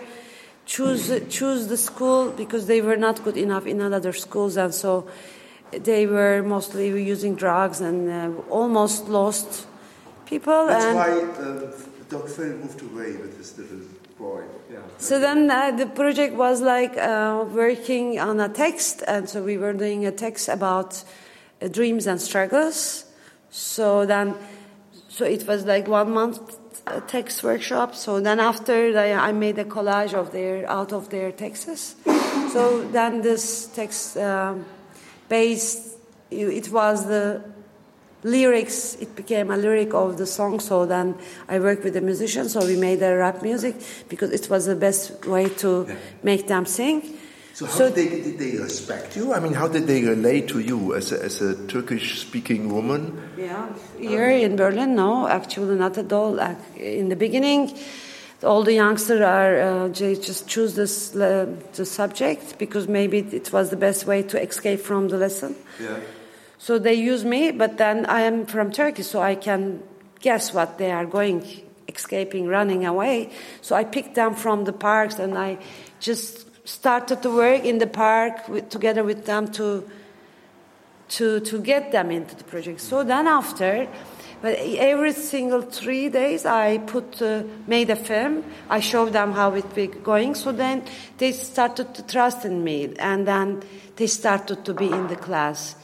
[0.69, 5.07] choose choose the school because they were not good enough in other schools, and so
[5.71, 9.65] they were mostly using drugs and uh, almost lost
[10.27, 10.67] people.
[10.67, 11.11] That's and why
[11.43, 11.73] um,
[12.09, 13.81] Doc Phil moved away with his little
[14.17, 14.43] boy.
[14.71, 14.79] Yeah.
[14.99, 19.57] So then uh, the project was like uh, working on a text, and so we
[19.57, 21.03] were doing a text about
[21.61, 23.05] uh, dreams and struggles.
[23.49, 24.35] So then,
[25.07, 26.58] so it was like one month
[27.07, 27.95] text workshop.
[27.95, 31.95] So then after I, I made a collage of their out of their texts.
[32.53, 34.65] So then this text um,
[35.27, 35.97] based,
[36.31, 37.43] it was the
[38.23, 41.15] lyrics it became a lyric of the song so then
[41.47, 43.75] i worked with the musicians so we made a rap music
[44.09, 45.87] because it was the best way to
[46.21, 47.17] make them sing
[47.59, 49.33] So how did, they, did they respect you?
[49.33, 53.19] I mean, how did they relate to you as a, as a Turkish-speaking woman?
[53.35, 53.67] yeah
[53.99, 57.77] here in berlin no actually not at all Like, in the beginning
[58.43, 63.51] all the youngsters are uh, they just choose this uh, the subject because maybe it
[63.51, 65.99] was the best way to escape from the lesson Yeah.
[66.59, 69.81] So they use me, but then I am from Turkey, so I can
[70.19, 71.41] guess what they are going,
[71.87, 73.31] escaping, running away.
[73.61, 75.57] So I picked them from the parks and I
[76.01, 79.89] just started to work in the park with, together with them to,
[81.09, 82.79] to, to get them into the project.
[82.79, 83.87] So then after,
[84.41, 88.43] but every single three days I put, uh, made a film.
[88.69, 90.35] I showed them how it be going.
[90.35, 90.83] So then
[91.17, 93.63] they started to trust in me and then
[93.95, 95.75] they started to be in the class.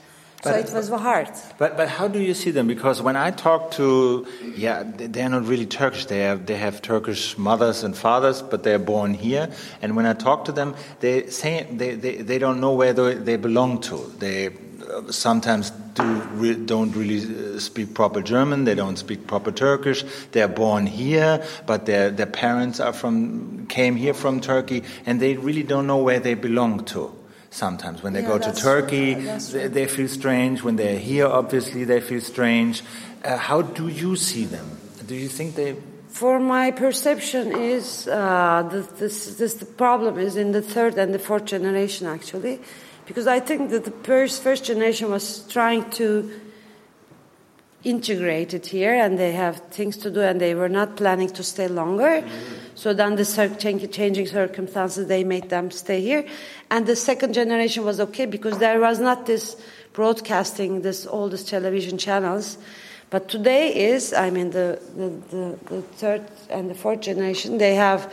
[0.46, 1.28] So it was hard.
[1.58, 2.68] But but how do you see them?
[2.68, 4.26] Because when I talk to
[4.56, 6.06] yeah, they- they're not really Turkish.
[6.06, 9.46] They have they have Turkish mothers and fathers, but they're born here.
[9.82, 13.16] And when I talk to them, they say they they, they don't know where they,
[13.16, 13.98] they belong to.
[14.20, 16.04] They uh, sometimes do
[16.42, 18.66] re, don't really uh, speak proper German.
[18.66, 20.04] They don't speak proper Turkish.
[20.32, 25.38] They're born here, but their their parents are from came here from Turkey, and they
[25.38, 27.12] really don't know where they belong to.
[27.56, 29.14] Sometimes when they Yeah, go to Turkey.
[29.14, 30.62] They, they feel strange.
[30.62, 32.84] When they're here, obviously, they feel strange.
[33.24, 34.78] Uh, how do you see them?
[35.08, 35.78] Do you think they.
[36.10, 41.14] For my perception is uh, the, this, this the problem is in the third and
[41.14, 42.60] the fourth generation actually,
[43.06, 46.30] because I think that the first first generation was trying to
[47.86, 51.44] integrate it here and they have things to do and they were not planning to
[51.44, 52.28] stay longer.
[52.76, 56.26] So then the changing circumstances they made them stay here,
[56.70, 59.56] and the second generation was okay because there was not this
[59.94, 62.58] broadcasting, this all these television channels.
[63.10, 67.76] But today is, I mean, the, the, the, the third and the fourth generation, they
[67.76, 68.12] have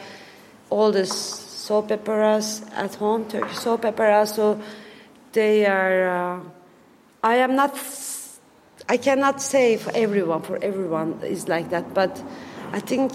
[0.71, 4.35] all this soap operas at home, Turkish soap operas.
[4.35, 4.61] So
[5.33, 6.37] they are.
[6.37, 6.41] Uh,
[7.25, 7.77] I am not.
[8.89, 10.43] I cannot say for everyone.
[10.43, 12.23] For everyone is like that, but
[12.73, 13.13] I think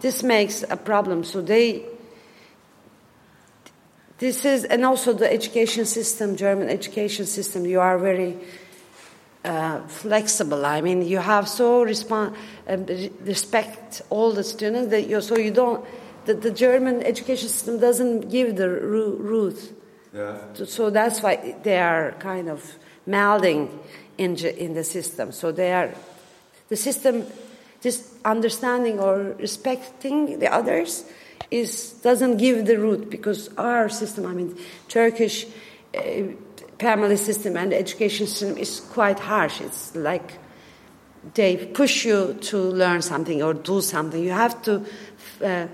[0.00, 1.24] this makes a problem.
[1.24, 1.84] So they.
[4.18, 7.64] This is, and also the education system, German education system.
[7.64, 8.36] You are very
[9.44, 10.66] uh, flexible.
[10.66, 12.30] I mean, you have so uh,
[13.24, 15.84] respect all the students that you so you don't.
[16.24, 19.72] The, the German education system doesn't give the root.
[20.12, 20.38] Yeah.
[20.54, 22.74] So- So that's why they are kind of
[23.06, 23.68] melding
[24.18, 25.32] in, in the system.
[25.32, 25.94] So they are,
[26.68, 27.24] the system,
[27.80, 31.04] this understanding or respecting the others
[31.50, 34.56] is doesn't give the root because our system, I mean,
[34.88, 35.46] Turkish
[35.96, 36.00] uh,
[36.78, 39.60] family system and education system is quite harsh.
[39.60, 40.34] It's like
[41.34, 44.22] they push you to learn something or do something.
[44.22, 44.84] You have to.
[45.42, 45.68] Uh,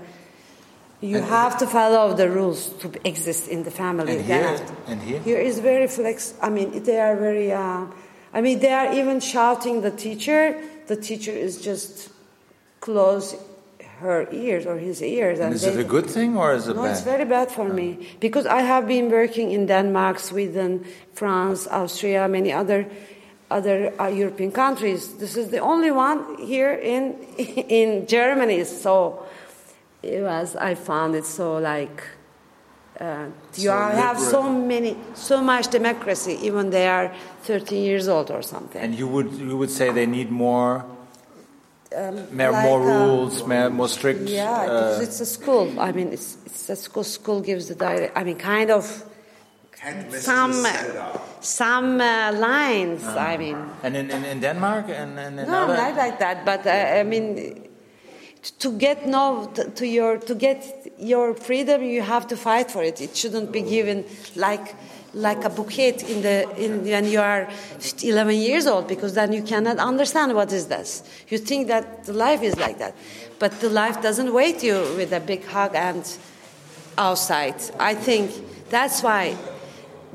[1.01, 4.15] you have to follow the rules to exist in the family.
[4.15, 4.65] And here?
[4.87, 5.19] And here?
[5.19, 6.33] Here is very flex.
[6.41, 7.51] I mean, they are very.
[7.51, 7.87] Uh,
[8.35, 10.41] I mean, they are even shouting the teacher.
[10.87, 12.09] The teacher is just
[12.81, 13.35] close
[13.99, 15.39] her ears or his ears.
[15.39, 16.91] And is they- it a good thing or is it no, bad?
[16.91, 17.87] it's very bad for me
[18.19, 20.83] because I have been working in Denmark, Sweden,
[21.13, 22.85] France, Austria, many other
[23.49, 25.01] other uh, European countries.
[25.23, 26.19] This is the only one
[26.53, 27.03] here in
[27.79, 28.63] in Germany.
[28.65, 29.23] So
[30.03, 30.55] it was.
[30.57, 32.03] I found it so like.
[32.99, 33.25] Uh,
[33.55, 37.11] you So are, have so many, so much democracy, even they are
[37.43, 38.81] 13 years old or something.
[38.81, 40.85] And you would you would say they need more
[41.95, 44.27] Um, more, like, more uh, rules, more, more strict.
[44.27, 45.67] Yeah, uh, it's a school.
[45.79, 47.03] I mean, it's it's a school.
[47.03, 48.11] School gives the direct.
[48.19, 48.83] I mean, kind of
[50.11, 50.65] some
[51.41, 53.03] some uh, lines.
[53.05, 56.43] I mean, and in, in, in Denmark and, and in no, other, not like that.
[56.43, 57.63] But uh, I mean,
[58.59, 63.01] to get no to, your to get your freedom, you have to fight for it.
[63.01, 64.75] It shouldn't be given like
[65.13, 67.47] like a bouquet in the in when you are
[68.03, 71.03] 11 years old because then you cannot understand what is this.
[71.29, 72.95] You think that the life is like that,
[73.39, 76.05] but the life doesn't wait you with a big hug and
[76.97, 77.55] outside.
[77.79, 78.31] I think
[78.69, 79.37] that's why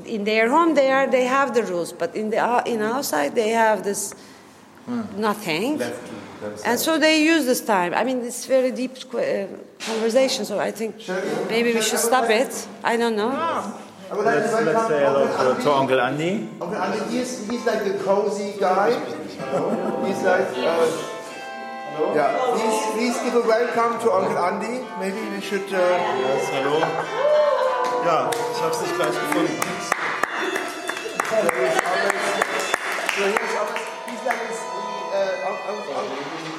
[0.05, 3.35] in their home they are they have the rules, but in the uh, in outside
[3.35, 4.13] they have this
[5.17, 5.81] nothing.
[6.65, 7.93] And so they use this time.
[7.93, 9.47] I mean, it's very deep uh,
[9.79, 10.45] conversation.
[10.45, 10.95] So I think
[11.49, 12.67] maybe we should stop it.
[12.83, 13.29] I don't know.
[14.13, 16.49] Let's, let's say hello to, to Uncle Andy.
[16.59, 18.91] Uncle Andy, he's, he's like the cozy guy.
[20.05, 20.87] He's like, uh,
[22.13, 24.85] yeah, please, please give a welcome to Uncle Andy.
[24.99, 25.63] Maybe we should.
[25.71, 26.79] Uh, yes, hallo.
[28.03, 29.59] Ja, ich hab's nicht gleich gefunden.
[33.15, 34.80] So he's, always, he's like
[35.71, 36.50] un- un-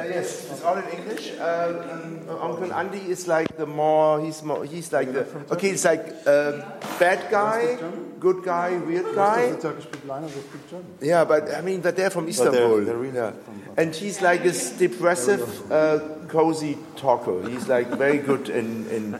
[0.00, 1.32] uh, yes, it's all in English.
[1.38, 6.04] Um, Uncle Andy is like the more he's more he's like the okay, it's like
[6.26, 6.62] uh,
[6.98, 7.78] bad guy,
[8.18, 9.52] good guy, weird guy.
[9.60, 10.86] Turkish people I know they speak German.
[11.00, 12.84] Yeah, but I mean, but they're from they're- Istanbul.
[12.84, 13.32] they're really yeah.
[13.76, 15.98] And he's like this depressive, uh,
[16.28, 17.48] cozy talker.
[17.48, 19.12] He's like very good in, in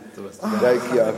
[0.63, 1.13] like yeah,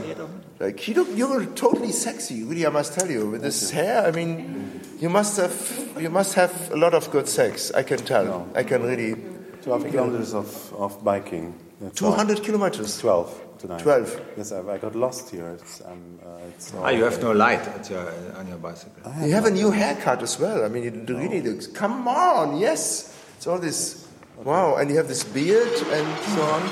[0.59, 2.43] like you look, you're totally sexy.
[2.43, 4.05] Really, I must tell you, with this hair.
[4.05, 5.55] I mean, you must have
[5.99, 7.71] you must have a lot of good sex.
[7.73, 8.47] I can tell.
[8.55, 9.32] I can really.
[9.63, 11.53] 12 kilometers of, of biking.
[11.79, 12.11] That's all.
[12.11, 12.97] 200 kilometers.
[12.99, 13.79] 12 tonight.
[13.79, 14.21] 12.
[14.37, 15.49] Yes, I, I got lost here.
[15.51, 19.11] It's, um, uh, it's Ah, you have no light at your, on your bicycle.
[19.25, 20.65] You have a new haircut as well.
[20.65, 21.67] I mean, you really looks.
[21.67, 23.17] Come on, yes.
[23.37, 24.07] It's all this.
[24.43, 26.69] Wow, and you have this beard and so on.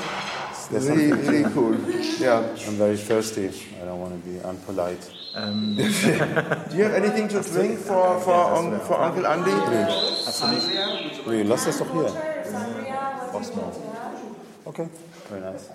[0.70, 1.74] There's Really, really cool.
[2.18, 2.40] Yeah.
[2.66, 3.50] I'm very thirsty.
[3.80, 5.10] I don't want to be unpolite.
[5.34, 9.50] Um, Do you have anything to drink for, for, un, for Uncle Andy?
[9.50, 11.26] Hast du nicht?
[11.26, 12.31] Nee, lass das doch hier.
[13.32, 13.72] Osmo.
[14.64, 14.88] Okay,
[15.28, 15.70] very nice.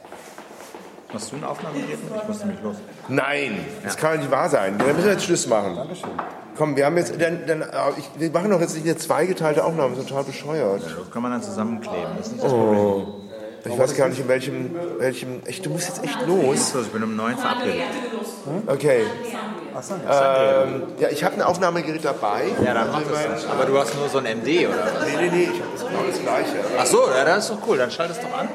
[1.13, 1.97] Machst du ein Aufnahmegerät?
[2.21, 2.75] Ich muss nämlich los.
[3.07, 4.77] Nein, das kann nicht wahr sein.
[4.77, 5.75] Dann müssen wir jetzt Schluss machen.
[5.75, 6.09] Dankeschön.
[6.57, 7.65] Komm, wir haben jetzt, dann, dann, äh,
[7.97, 10.81] ich, wir machen doch jetzt nicht eine zweigeteilte Aufnahme, das ist total bescheuert.
[10.83, 12.17] Das kann man dann zusammenkleben.
[12.17, 12.79] Das ist nicht das Problem.
[12.79, 13.13] Oh.
[13.65, 16.73] Ich weiß gar nicht, in welchem, welchem, echt, du musst jetzt echt los.
[16.81, 17.83] Ich bin um neun verabredet.
[18.67, 19.05] Okay.
[19.75, 22.45] Ach so, Ähm, ja, ich habe ein Aufnahmegerät dabei.
[22.63, 23.51] Ja, dann mach das dann.
[23.51, 25.05] Aber du hast nur so ein MD oder was?
[25.05, 26.55] Nee, nee, nee, ich habe das genau das gleiche.
[26.77, 27.77] Ach so, ja, das ist doch cool.
[27.77, 28.49] Dann schalt es doch an.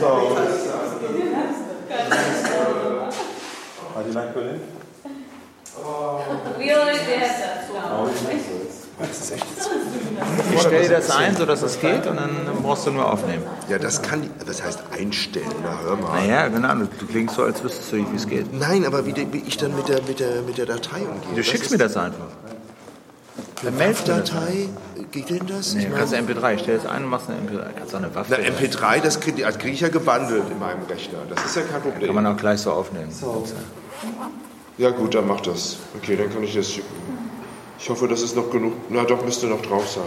[0.00, 0.36] So.
[3.94, 4.60] How do you like Berlin?
[6.58, 8.67] We already had that.
[8.98, 9.70] Das ist echt jetzt.
[10.54, 12.30] Ich stelle dir das ein, sodass es geht und dann
[12.62, 13.44] brauchst du nur aufnehmen.
[13.68, 16.20] Ja, das kann, die- das heißt einstellen, na hör mal.
[16.20, 16.74] Naja, genau.
[16.98, 18.52] Du, klingst so, als wüsstest du nicht, wie es geht.
[18.52, 21.34] Nein, aber wie, wie ich dann mit der, mit der, mit der Datei umgehe.
[21.36, 22.26] Du schickst mir das einfach.
[23.62, 24.30] Dann meldest du das.
[24.30, 24.68] Datei,
[25.12, 25.74] geht denn das?
[25.74, 26.54] Nee, Ich meine- kannst MP3.
[26.54, 27.66] Ich stell das ein und machst eine MP3.
[27.78, 28.36] Kannst auch eine Waffe.
[28.36, 31.18] Na, MP3, das kriege krieg ich ja gebundelt in meinem Rechner.
[31.28, 32.06] Das ist ja kein Problem.
[32.06, 33.10] Kann man auch gleich so aufnehmen.
[34.78, 35.76] Ja gut, dann mach das.
[35.96, 36.86] Okay, dann kann ich das schicken.
[37.78, 38.72] Ich hoffe, das ist noch genug.
[38.88, 40.02] Na doch, müsste noch drauf sein.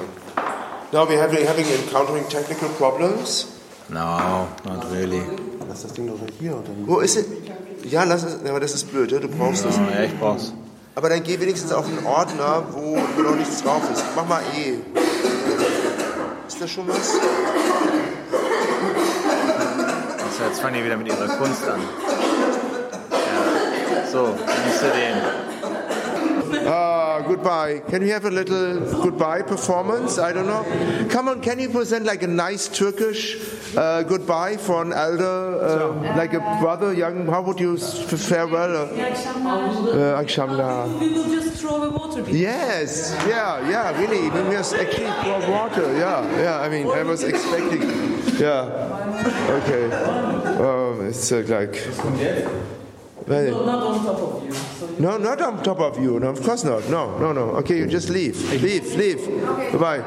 [0.91, 3.47] Now we're having, having encountering technical problems.
[3.87, 5.21] No, not really.
[5.67, 7.25] Lass das Ding doch hier oder Wo ist es?
[7.89, 8.37] Ja, lass es.
[8.47, 9.19] Aber das ist blöd, ja?
[9.19, 9.77] du brauchst es.
[9.77, 10.53] Ja, ich brauch's.
[10.95, 14.03] Aber dann geh wenigstens auf einen Ordner, wo, noch nichts drauf ist.
[14.15, 14.79] Mach mal E.
[16.47, 17.13] Ist da schon was?
[20.37, 21.79] So, jetzt fangen die wieder mit ihrer Kunst an.
[23.11, 24.07] Ja.
[24.11, 24.87] So, nimmst du
[26.59, 26.67] den.
[26.67, 26.90] Ah,
[27.21, 27.79] goodbye.
[27.89, 30.17] Can we have a little goodbye performance?
[30.17, 30.63] I don't know.
[31.09, 33.37] Come on, can you present like a nice Turkish
[33.77, 37.27] uh, goodbye for an elder, uh, like a brother, young?
[37.27, 38.75] How would you farewell?
[38.75, 40.99] Uh, akşamlar.
[40.99, 42.23] We will just throw a water.
[42.29, 44.29] Yes, yeah, yeah, really.
[44.29, 45.85] We must actually pour water.
[45.97, 46.59] Yeah, yeah.
[46.61, 47.81] I mean, I was expecting.
[48.39, 48.65] Yeah.
[49.49, 49.89] Okay.
[50.59, 52.80] Oh, it's uh, like.
[53.31, 54.51] Well, No, not on top of you.
[54.53, 56.19] So you no, not on top of you.
[56.19, 56.89] No, of course not.
[56.89, 57.41] No, no, no.
[57.61, 58.35] Okay, you just leave.
[58.61, 59.21] Leave, leave.
[59.71, 60.03] Bye bye.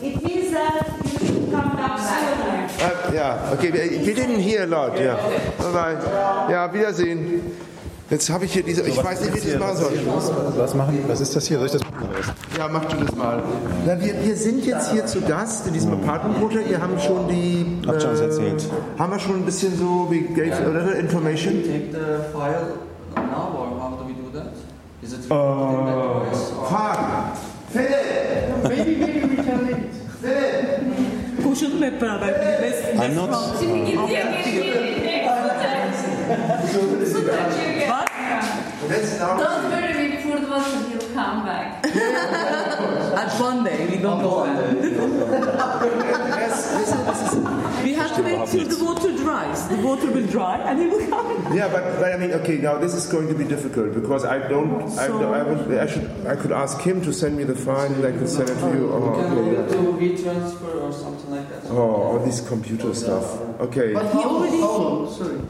[0.00, 2.68] It means that you should come back sooner.
[2.80, 4.96] Uh, yeah, okay, wir, wir didn't hear a lot.
[4.96, 5.16] Ja.
[5.58, 5.96] Bye bye.
[6.52, 7.42] Ja, Wiedersehen.
[8.10, 8.82] Jetzt habe ich hier diese.
[8.88, 9.92] Ich weiß nicht, wie ich das machen soll.
[10.56, 11.04] Was machen?
[11.08, 11.58] Was ist das hier?
[11.58, 12.08] Soll ich das machen?
[12.56, 13.42] Ja, mach du das mal.
[13.86, 16.62] Na, wir, wir sind jetzt hier zu Gast in diesem Apartment-Hotel.
[16.70, 17.66] Ihr haben schon die.
[17.86, 18.66] Habt schon was erzählt.
[18.98, 21.62] Haben wir schon ein bisschen so, we gave a little information?
[21.62, 22.78] Take the file
[23.14, 24.52] now, or how do we do that?
[25.02, 26.24] Is it Uh,
[26.64, 27.36] Fragen.
[27.70, 28.64] Philipp!
[28.64, 29.94] Maybe, maybe we can leave it.
[30.22, 30.58] Philipp!
[31.90, 32.26] hep beraber.
[32.60, 34.87] Let's, I'm not.
[38.88, 39.36] Let's now.
[39.36, 41.84] Don't worry, we poured water, he'll come back.
[43.18, 44.82] At one day, we don't know when.
[46.38, 47.84] Yes, listen, this is.
[47.84, 49.68] We have to wait till the water dries.
[49.68, 51.54] The water will dry and he will come.
[51.56, 54.38] Yeah, but, but I mean, okay, now this is going to be difficult because I
[54.48, 54.82] don't.
[54.82, 56.26] I, So- I, would, I should.
[56.26, 58.68] I could ask him to send me the file and I could send it to
[58.76, 58.92] you.
[58.92, 59.66] Oh, Can okay, we yeah.
[59.68, 59.92] do
[60.24, 61.64] retransfer or something like that?
[61.70, 63.38] oh all this computer stuff.
[63.60, 63.92] Okay.
[63.94, 65.12] But how, how long?
[65.12, 65.40] Sorry.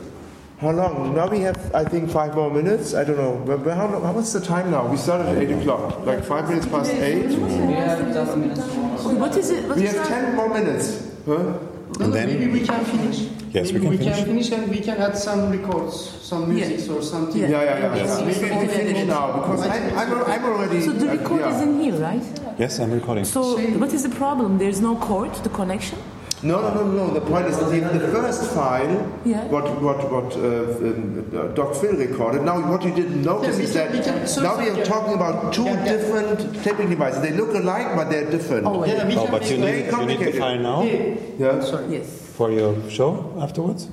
[0.60, 1.14] How long?
[1.14, 2.92] Now we have, I think, five more minutes.
[2.92, 3.40] I don't know.
[3.46, 4.88] But, but how, long- how what's the time now?
[4.88, 6.04] We started at eight o'clock.
[6.04, 7.26] Like five minutes past eight.
[7.28, 8.98] We have just minutes more.
[8.98, 9.68] Okay, what is it?
[9.68, 10.24] What We is have that?
[10.24, 11.06] ten more minutes.
[11.26, 11.34] Huh?
[11.34, 11.60] No,
[12.00, 13.30] no, then- maybe we can finish.
[13.50, 16.90] Yes, maybe we we can can finish and we can add some records, some music
[16.94, 17.40] or something.
[17.40, 17.94] Yeah, yeah, yeah.
[17.94, 18.26] Yes, yeah.
[18.26, 19.06] Maybe we we can finish it.
[19.06, 20.80] now because I'm, I'm, I'm already.
[20.82, 21.54] So the uh, record yeah.
[21.56, 22.22] is in here, right?
[22.58, 23.24] Yes, I'm recording.
[23.24, 24.58] So what is the problem?
[24.58, 25.98] There's no cord, the connection?
[26.40, 27.14] No, no, no, no.
[27.14, 29.44] The point is the, the first file, Yeah.
[29.48, 32.42] what what what uh, um, Doc Phil recorded.
[32.42, 35.52] Now, what you didn't notice Yeah, we is that we now we are talking about
[35.52, 35.92] two Yeah, yeah.
[35.96, 37.22] different taping devices.
[37.22, 38.66] They look alike, but they're different.
[38.66, 38.90] Oh, wait.
[38.90, 40.40] Yeah, we Oh, can but make you very need, you need the complicated.
[40.40, 41.60] file now Yeah.
[41.60, 41.86] Sorry.
[41.96, 42.06] Yes.
[42.36, 43.88] for your show afterwards?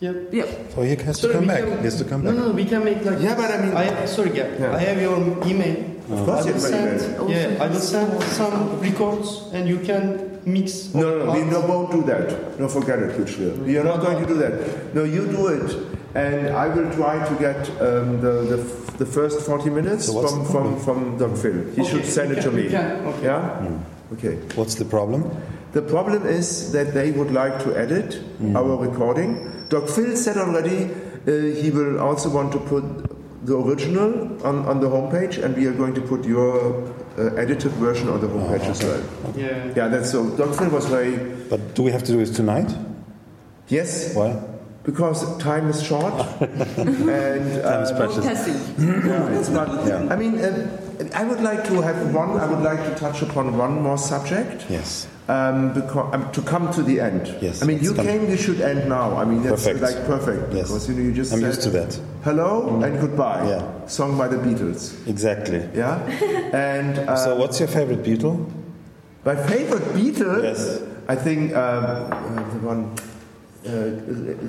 [0.00, 0.12] Yeah.
[0.32, 0.46] Yeah.
[0.74, 1.64] So he has Sorry, to come back.
[1.64, 2.40] can- He has to come No, back.
[2.46, 3.20] no, we can make like.
[3.20, 4.48] Yeah, but I mean- I, sorry, yeah.
[4.58, 4.74] Yeah.
[4.74, 5.76] I have your email.
[6.10, 7.28] Of course, I you will send.
[7.28, 10.92] Yeah, I will send some records, and you can mix.
[10.94, 12.58] No, no, no, we no, won't do that.
[12.58, 13.56] No, forget it, Kuchler.
[13.64, 14.94] We are not going to do that.
[14.94, 15.76] No, you do it,
[16.14, 20.44] and I will try to get um, the, the the first 40 minutes So from,
[20.46, 21.52] from, from Doc Phil.
[21.74, 22.66] He Okay, should send it to me.
[22.66, 23.22] okay.
[23.22, 23.78] Yeah?
[24.12, 24.34] Okay.
[24.56, 25.22] What's the problem?
[25.72, 28.20] The problem is that they would like to edit
[28.56, 29.66] our recording.
[29.68, 30.90] Doc Phil said already
[31.28, 32.82] uh, he will also want to put
[33.46, 34.12] the original
[34.44, 36.82] on, on the homepage, and we are going to put your
[37.18, 39.02] uh, edited version on the homepage as well.
[39.36, 39.72] Yeah.
[39.76, 40.30] Yeah, that's so.
[40.36, 41.16] Doc Phil was very
[41.50, 42.70] But do we have to do this tonight?
[43.68, 44.14] yes.
[44.14, 44.36] Why?
[44.84, 48.24] Because time is short, and Time is uh, precious.
[48.78, 49.68] yeah, it's not.
[49.86, 50.06] Yeah.
[50.10, 50.66] I mean, uh,
[51.14, 52.30] I would like to have one.
[52.38, 54.66] I would like to touch upon one more subject.
[54.68, 55.06] Yes.
[55.28, 57.36] Um, because, um, to come to the end.
[57.40, 58.30] Yes, I mean, you came.
[58.30, 59.16] You should end now.
[59.16, 59.82] I mean, that's Perfect.
[59.82, 60.54] like perfect.
[60.54, 60.68] Yes.
[60.68, 61.32] Because you know, you just.
[61.32, 62.00] I'm said used to that.
[62.24, 63.46] Hello and goodbye.
[63.48, 63.86] Yeah.
[63.86, 65.06] Song by the Beatles.
[65.06, 65.68] Exactly.
[65.74, 66.02] Yeah.
[66.52, 68.50] and uh, So, what's your favorite Beatle?
[69.24, 70.42] my favorite Beatle.
[70.42, 70.82] Yes.
[71.08, 72.96] I think um, uh, the one.
[73.66, 73.70] Uh,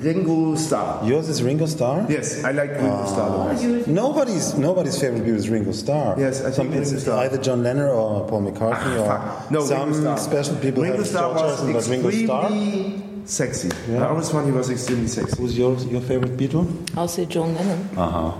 [0.06, 1.04] Ringo Starr.
[1.04, 2.06] Yours is Ringo Starr.
[2.08, 3.88] Yes, I like Ringo Starr the best.
[3.88, 6.14] Nobody's nobody's favorite Beatle is Ringo Starr.
[6.18, 7.18] Yes, I think it's Ringo Starr.
[7.24, 10.18] either John Lennon or Paul McCartney or No, some Ringo Starr.
[10.18, 12.44] special people Ringo have Starr George was Harrison, but Ringo Starr.
[12.44, 13.68] extremely sexy.
[13.90, 14.04] Yeah.
[14.04, 15.36] I always found he was extremely sexy.
[15.42, 16.66] Who's your your favorite Beatle?
[16.96, 17.88] I'll say John Lennon.
[17.98, 18.32] Uh huh.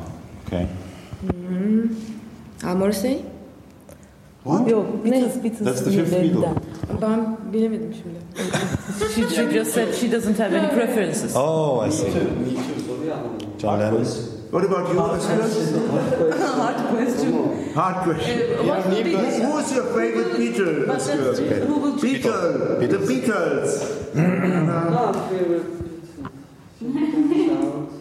[0.46, 0.68] Okay.
[2.62, 2.76] Al
[4.44, 4.70] Morrissey?
[4.70, 5.64] Yok, Beatles, Beatles.
[5.64, 6.54] That's the fifth Beatle.
[7.00, 8.18] Ben bilemedim şimdi.
[9.14, 11.32] She, she just said she doesn't have any preferences.
[11.36, 12.10] Oh, I see.
[13.58, 14.06] John Lennon.
[14.50, 15.44] What about you, Ursula?
[16.56, 17.74] Hard question.
[17.74, 18.40] Hard question.
[18.60, 20.86] Uh, what would be Who is your favorite Beatle?
[20.86, 21.66] But that's- Ursula?
[21.66, 22.78] who will- Beatle.
[22.80, 23.72] The Beatles.
[24.90, 25.66] Not favorite.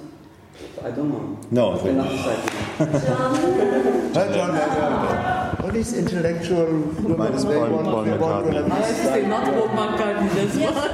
[0.84, 1.38] I don't know.
[1.52, 1.74] No.
[1.74, 2.50] I cannot decide.
[2.80, 5.56] Huh, John Lennon.
[5.62, 6.66] All these intellectual
[7.04, 8.72] women, is they Paul- want, Paul they want to McCartney.
[8.72, 10.90] I have have to say not Paul McCartney, that's why.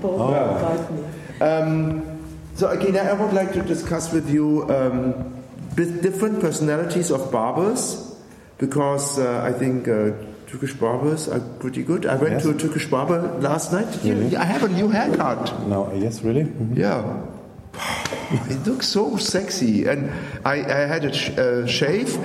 [0.00, 1.04] Paul McCartney.
[1.40, 5.34] Um, so again, I would like to discuss with you um,
[5.76, 8.16] bit different personalities of barbers
[8.58, 10.12] because uh, I think uh,
[10.48, 12.06] Turkish barbers are pretty good.
[12.06, 12.42] I went Yes.
[12.44, 14.02] to a Turkish barber last night.
[14.02, 15.52] You- I have a new haircut.
[15.68, 15.92] No.
[15.94, 16.44] Yes, really.
[16.44, 16.76] Mhm.
[16.76, 17.04] Yeah.
[18.50, 19.86] it looks so sexy.
[19.86, 20.10] And
[20.44, 22.16] I, I had a sh- uh, shave,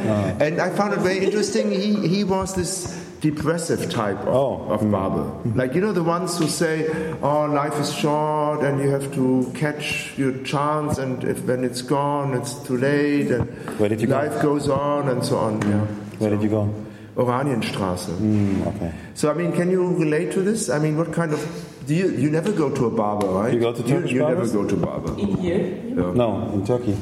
[0.42, 1.70] and I found it very interesting.
[1.72, 5.26] He, he was this depressive type of, of barber.
[5.56, 6.88] Like, you know, the ones who say,
[7.22, 11.82] oh, life is short and you have to catch your chance, and if when it's
[11.82, 13.48] gone, it's too late, and
[13.80, 14.16] Where did you go?
[14.16, 15.62] life goes on, and so on.
[15.62, 15.86] Yeah.
[16.20, 16.74] Where did you go?
[17.16, 18.12] Oranienstraße.
[18.20, 18.92] Mm, okay.
[19.14, 20.70] So, I mean, can you relate to this?
[20.70, 21.40] I mean, what kind of.
[21.86, 23.54] Do you, you never go to a barber, right?
[23.54, 24.52] You go to Turkish You, you never barbers?
[24.54, 25.20] go to barber.
[25.20, 25.58] In here?
[25.90, 26.14] Yeah.
[26.16, 26.96] No, in Turkey.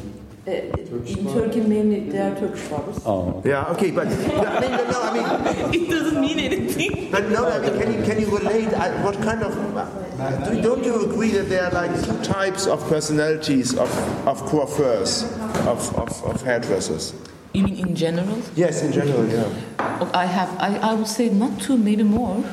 [0.48, 3.00] Uh, in Turkey, mainly there are Turkish barbers.
[3.06, 3.42] Oh.
[3.46, 7.12] Yeah, okay, but no, I mean, no, no, I mean, It doesn't mean anything.
[7.12, 8.74] but no, I mean, can you can you relate?
[8.74, 9.54] I, what kind of?
[9.78, 13.88] Uh, do, don't you agree that there are like two types of personalities of
[14.28, 15.24] of coiffeurs,
[15.70, 17.14] of, of, of hairdressers?
[17.54, 18.38] You mean in general?
[18.56, 19.46] Yes, in general, yeah.
[19.80, 22.44] Oh, I have, I, I would say not two, maybe more.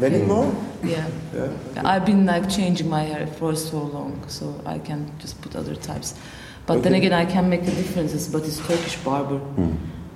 [0.00, 0.50] Many more?
[0.82, 1.06] Yeah.
[1.34, 1.48] Yeah.
[1.84, 5.74] I've been like changing my hair for so long, so I can just put other
[5.74, 6.14] types.
[6.66, 8.26] But then again, I can make the differences.
[8.28, 9.38] But it's Turkish barber.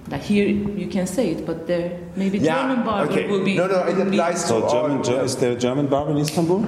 [0.08, 3.28] Like here, you can say it, but there maybe Yeah, German barber okay.
[3.28, 3.56] will be.
[3.56, 5.02] No, no, it will be- applies So to German, all.
[5.02, 6.64] Ger- is there a German barber in Istanbul?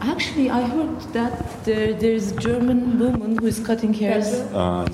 [0.00, 4.28] Actually, I heard that there there is a German woman who is cutting hairs.
[4.54, 4.86] Uh,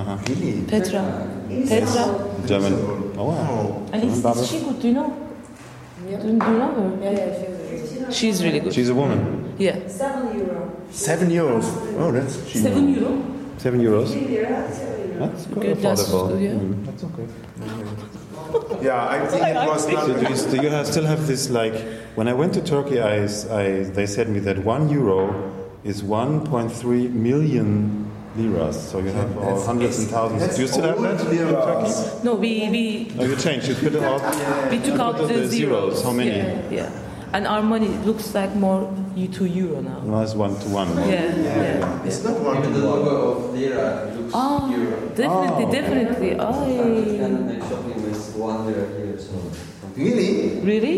[0.00, 0.68] is it?
[0.68, 1.00] Petra.
[1.00, 1.68] Uh-huh.
[1.68, 1.68] Petra.
[1.68, 2.46] Petra.
[2.46, 2.74] German.
[3.16, 3.86] Oh wow.
[3.92, 4.80] And German is, is she good?
[4.80, 5.28] Do you know?
[6.08, 7.04] Do, do you know her?
[7.04, 7.10] Yeah,
[8.00, 8.72] yeah, she's really good.
[8.72, 9.54] She's a woman.
[9.58, 9.86] Yeah.
[9.88, 10.92] Seven euros.
[10.94, 11.64] Seven euros?
[11.98, 12.62] Oh, that's cheap.
[12.62, 13.22] Seven euro.
[13.58, 14.08] Seven euros.
[15.18, 16.28] That's quite Good, that's affordable.
[16.28, 16.50] good, yeah.
[16.52, 17.26] Mm, That's okay.
[18.84, 21.74] Yeah, I think it was So do you, do you have, still have this like
[22.14, 25.52] when I went to Turkey I, I they said me that one euro
[25.84, 28.07] is 1.3 million
[28.38, 32.24] liras so you have all hundreds and thousands do you still have that in Turkey?
[32.24, 32.84] No, we we
[33.18, 34.22] Oh you changed you put it out
[34.70, 36.02] we took out put the, the zeros.
[36.04, 36.30] How many?
[36.30, 36.90] Yeah, yeah.
[37.34, 40.00] And our money looks like more you to euro now.
[40.00, 42.06] no it's one to one Yeah, yeah.
[42.08, 42.98] It's not one Even to the one.
[43.04, 44.96] logo of Lira looks Oh, euro.
[45.14, 45.72] definitely, Oh.
[45.78, 46.30] definitely.
[46.30, 49.34] And Oh, make shopping with one lira here, so.
[49.96, 50.60] Really?
[50.70, 50.96] really?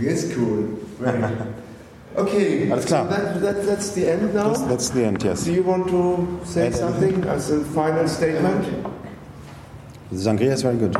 [0.00, 0.78] Yes, cool.
[0.98, 1.20] Very.
[2.16, 3.08] Okay, Alles so klar.
[3.08, 4.48] that, that, that's the end now.
[4.48, 8.64] that's, that's the end yes Do you want to say something as a final statement?
[10.10, 10.92] the sangria is very good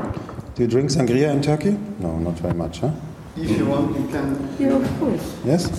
[0.55, 1.77] do you drink sangria in Turkey?
[2.01, 2.91] no not very much huh?
[3.37, 4.57] If you want, you can.
[4.59, 5.37] Yeah, of course.
[5.43, 5.71] yes?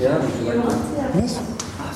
[0.00, 0.68] Yeah, you to?
[1.14, 1.38] yes?
[1.78, 1.94] Ah.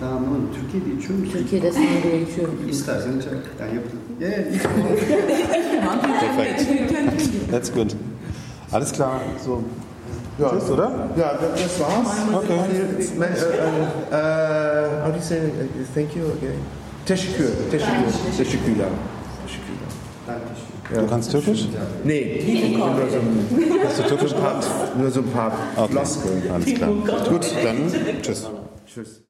[0.00, 0.50] Ben anlamadım.
[0.54, 1.32] Türkiye'de içiyor musun?
[1.32, 2.68] Türkiye'de sangria içiyorum.
[2.70, 3.32] İstersen içer.
[3.60, 4.00] Yani yapın.
[4.20, 4.62] Yeah, yeah,
[6.20, 7.90] perfekt that's good
[8.72, 9.60] alles klar so
[10.38, 10.50] Ja.
[10.50, 10.90] Tschüss, oder?
[11.16, 12.08] Ja, das, das war's.
[12.34, 12.58] Okay.
[12.58, 12.62] Uh,
[15.04, 15.38] how do you say?
[15.38, 16.60] Uh, thank you again?
[17.06, 17.50] Teşekkür.
[17.70, 18.12] Teşekkür.
[18.36, 18.88] Teşekkürler.
[19.46, 19.76] Teşekkürler.
[20.94, 21.66] du kannst Türkisch?
[22.04, 22.42] Nee,
[22.78, 24.66] nur so ein, hast du Türkisch gehabt?
[24.98, 25.92] nur so ein paar Okay.
[25.92, 26.42] Floskeln.
[26.54, 26.90] alles klar
[27.30, 27.76] gut dann
[28.22, 28.46] tschüss
[28.86, 29.20] Tschüss.